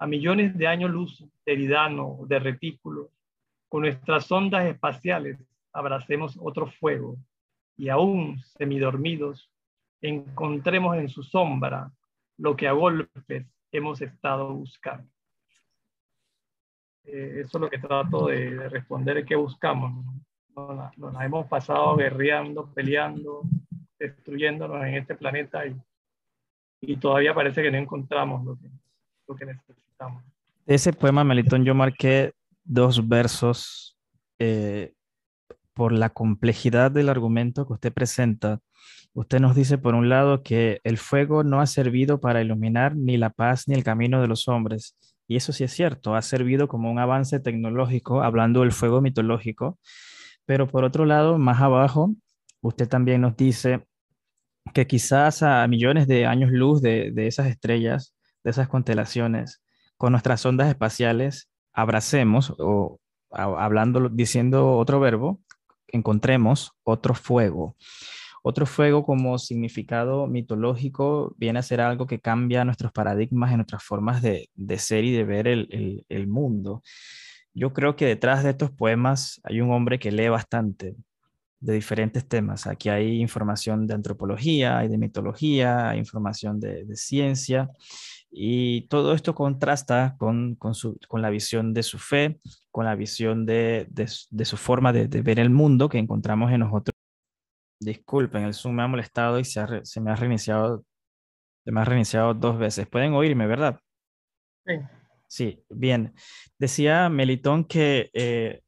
[0.04, 3.08] a millones de años luz de Eridano, de retículos,
[3.70, 5.38] con nuestras ondas espaciales
[5.72, 7.16] abracemos otro fuego
[7.78, 9.50] y aún semidormidos,
[10.02, 11.90] encontremos en su sombra
[12.36, 15.08] lo que a golpes hemos estado buscando.
[17.04, 20.04] Eh, eso es lo que trato de, responder, ¿qué buscamos?
[20.54, 23.40] Nos, hemos pasado guerreando, peleando,
[23.98, 25.74] destruyéndonos en este planeta y,
[26.82, 28.68] y todavía parece que no encontramos lo que,
[29.28, 29.83] lo que necesitamos.
[30.66, 32.32] Ese poema, Melitón, yo marqué
[32.64, 33.98] dos versos
[34.38, 34.94] eh,
[35.74, 38.60] por la complejidad del argumento que usted presenta.
[39.12, 43.16] Usted nos dice, por un lado, que el fuego no ha servido para iluminar ni
[43.16, 44.96] la paz ni el camino de los hombres.
[45.28, 49.78] Y eso sí es cierto, ha servido como un avance tecnológico, hablando del fuego mitológico.
[50.46, 52.14] Pero por otro lado, más abajo,
[52.60, 53.86] usted también nos dice
[54.72, 59.63] que quizás a millones de años luz de esas estrellas, de esas constelaciones,
[60.04, 63.00] con nuestras ondas espaciales, abracemos o
[63.30, 65.40] hablando, diciendo otro verbo,
[65.88, 67.74] encontremos otro fuego.
[68.42, 73.82] Otro fuego como significado mitológico viene a ser algo que cambia nuestros paradigmas y nuestras
[73.82, 76.82] formas de, ser y de ver el, el, mundo.
[77.54, 80.96] Yo creo que detrás de estos poemas hay un hombre que lee bastante
[81.60, 82.66] de diferentes temas.
[82.66, 87.70] Aquí hay información de antropología, hay de mitología, información de, de ciencia
[88.36, 92.40] y todo esto contrasta con, con, su, con, la visión de su fe,
[92.72, 96.60] con la visión de, de, de su forma de, ver el mundo que encontramos en
[96.60, 96.94] nosotros.
[97.78, 100.84] Disculpen, el Zoom me ha molestado y se, ha, se me ha reiniciado
[101.64, 102.86] se me ha reiniciado dos veces.
[102.88, 103.80] Pueden oírme, ¿verdad?
[104.66, 104.74] Sí.
[105.28, 106.14] Sí, bien.
[106.58, 108.60] Decía Melitón que eh,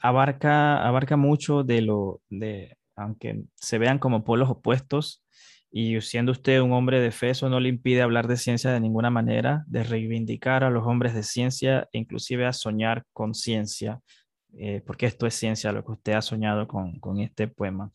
[0.00, 5.21] abarca, abarca mucho de lo, de, aunque se vean como polos opuestos,
[5.74, 8.78] y siendo usted un hombre de fe, eso no le impide hablar de ciencia de
[8.78, 14.00] ninguna manera, de reivindicar a los hombres de ciencia e inclusive a soñar con ciencia,
[14.54, 17.90] eh, porque esto es ciencia, lo que usted ha soñado con, con este poema.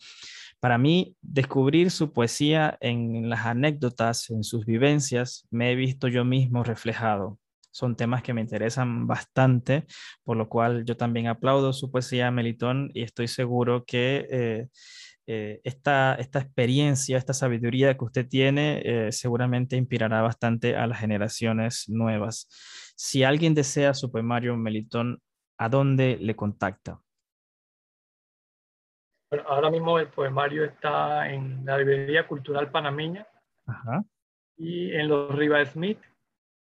[0.60, 6.26] Para mí, descubrir su poesía en las anécdotas, en sus vivencias, me he visto yo
[6.26, 7.38] mismo reflejado.
[7.70, 9.86] Son temas que me interesan bastante,
[10.24, 14.28] por lo cual yo también aplaudo su poesía, Melitón, y estoy seguro que...
[14.32, 14.68] Eh,
[15.30, 21.00] eh, esta, esta experiencia, esta sabiduría que usted tiene, eh, seguramente inspirará bastante a las
[21.00, 22.48] generaciones nuevas.
[22.96, 25.22] Si alguien desea su poemario Melitón,
[25.58, 27.02] ¿a dónde le contacta?
[29.30, 33.28] Bueno, ahora mismo el poemario está en la Librería Cultural Panameña
[33.66, 34.06] Ajá.
[34.56, 36.00] y en los Riva Smith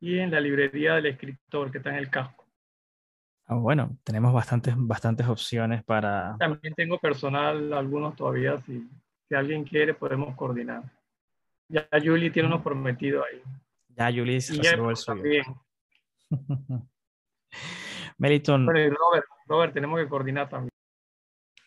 [0.00, 2.39] y en la Librería del Escritor que está en el casco.
[3.50, 6.36] Ah, bueno, tenemos bastantes, bastantes opciones para...
[6.38, 8.88] También tengo personal, algunos todavía, si,
[9.28, 10.84] si alguien quiere podemos coordinar.
[11.68, 13.42] Ya Julie tiene uno prometido ahí.
[13.88, 15.42] Ya Julie se reservó el suyo.
[18.18, 18.68] Meliton.
[18.68, 20.70] Robert, Robert, tenemos que coordinar también.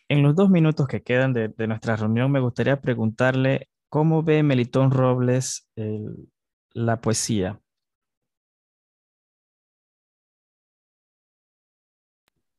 [0.08, 4.42] En los dos minutos que quedan de, de nuestra reunión, me gustaría preguntarle cómo ve
[4.42, 6.30] Melitón Robles el,
[6.72, 7.60] la poesía.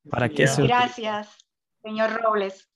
[0.10, 0.64] ¿Para qué se...
[0.64, 1.38] Gracias,
[1.82, 2.70] señor Robles.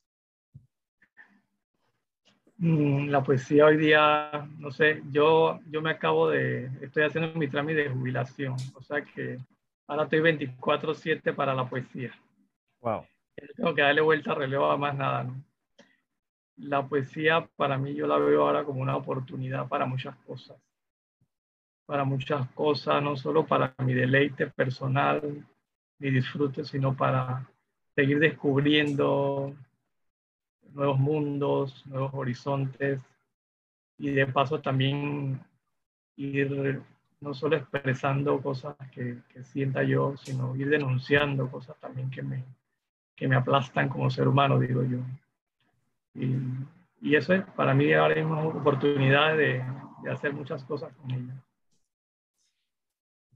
[2.62, 7.48] Mm, la poesía hoy día, no sé, yo, yo me acabo de, estoy haciendo mi
[7.48, 9.38] trámite de jubilación, o sea que
[9.88, 12.12] ahora estoy 24/7 para la poesía.
[12.82, 13.06] Wow.
[13.56, 15.42] Tengo que darle vuelta a relevo a más nada, ¿no?
[16.58, 20.58] La poesía para mí yo la veo ahora como una oportunidad para muchas cosas.
[21.86, 25.46] Para muchas cosas, no solo para mi deleite personal,
[26.00, 27.48] ni disfrute, sino para
[27.96, 29.54] seguir descubriendo
[30.74, 33.02] nuevos mundos, nuevos horizontes
[33.98, 35.42] y de paso también
[36.16, 36.82] ir
[37.22, 42.46] no solo expresando cosas que, que sienta yo, sino ir denunciando cosas también que me,
[43.16, 45.00] que me aplastan como ser humano, digo yo.
[46.14, 46.38] Y,
[47.02, 49.64] y eso es para mí ahora mismo oportunidad de,
[50.04, 51.36] de hacer muchas cosas con ella.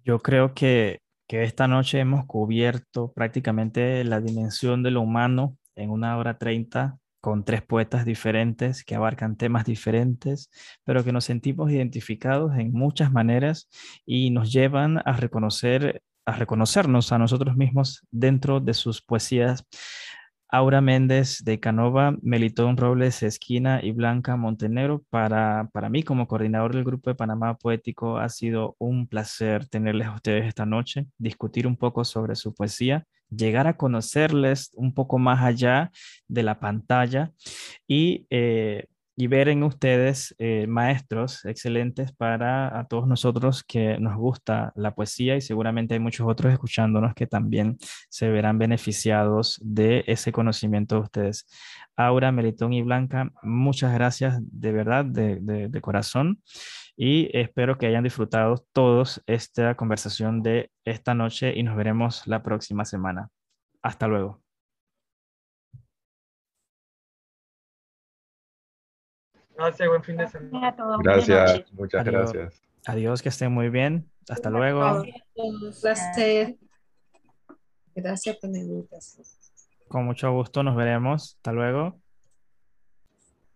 [0.06, 5.90] Yo creo que, que esta noche hemos cubierto prácticamente la dimensión de lo humano en
[5.90, 10.50] una hora treinta con tres poetas diferentes que abarcan temas diferentes,
[10.84, 13.70] pero que nos sentimos identificados en muchas maneras
[14.06, 19.66] y nos llevan a reconocer a reconocernos a nosotros mismos dentro de sus poesías.
[20.54, 25.04] Aura Méndez de Canova, Melitón Robles Esquina y Blanca Montenegro.
[25.10, 30.08] Para, para mí, como coordinador del Grupo de Panamá Poético, ha sido un placer tenerles
[30.08, 33.04] a ustedes esta noche, discutir un poco sobre su poesía
[33.36, 35.92] llegar a conocerles un poco más allá
[36.28, 37.32] de la pantalla
[37.88, 38.86] y, eh,
[39.16, 44.96] y ver en ustedes eh, maestros excelentes para a todos nosotros que nos gusta la
[44.96, 47.78] poesía y seguramente hay muchos otros escuchándonos que también
[48.10, 51.48] se verán beneficiados de ese conocimiento de ustedes.
[51.96, 56.42] Aura, Melitón y Blanca, muchas gracias de verdad, de, de, de corazón
[56.96, 62.44] y espero que hayan disfrutado todos esta conversación de esta noche y nos veremos la
[62.44, 63.30] próxima semana.
[63.82, 64.43] Hasta luego.
[69.64, 70.76] Gracias, buen fin de semana.
[71.02, 72.62] Gracias, muchas gracias.
[72.86, 74.10] Adiós, que estén muy bien.
[74.28, 75.04] Hasta luego.
[75.36, 76.58] Un placer.
[77.96, 79.26] Gracias por la invitación.
[79.88, 81.36] Con mucho gusto nos veremos.
[81.38, 82.03] Hasta luego.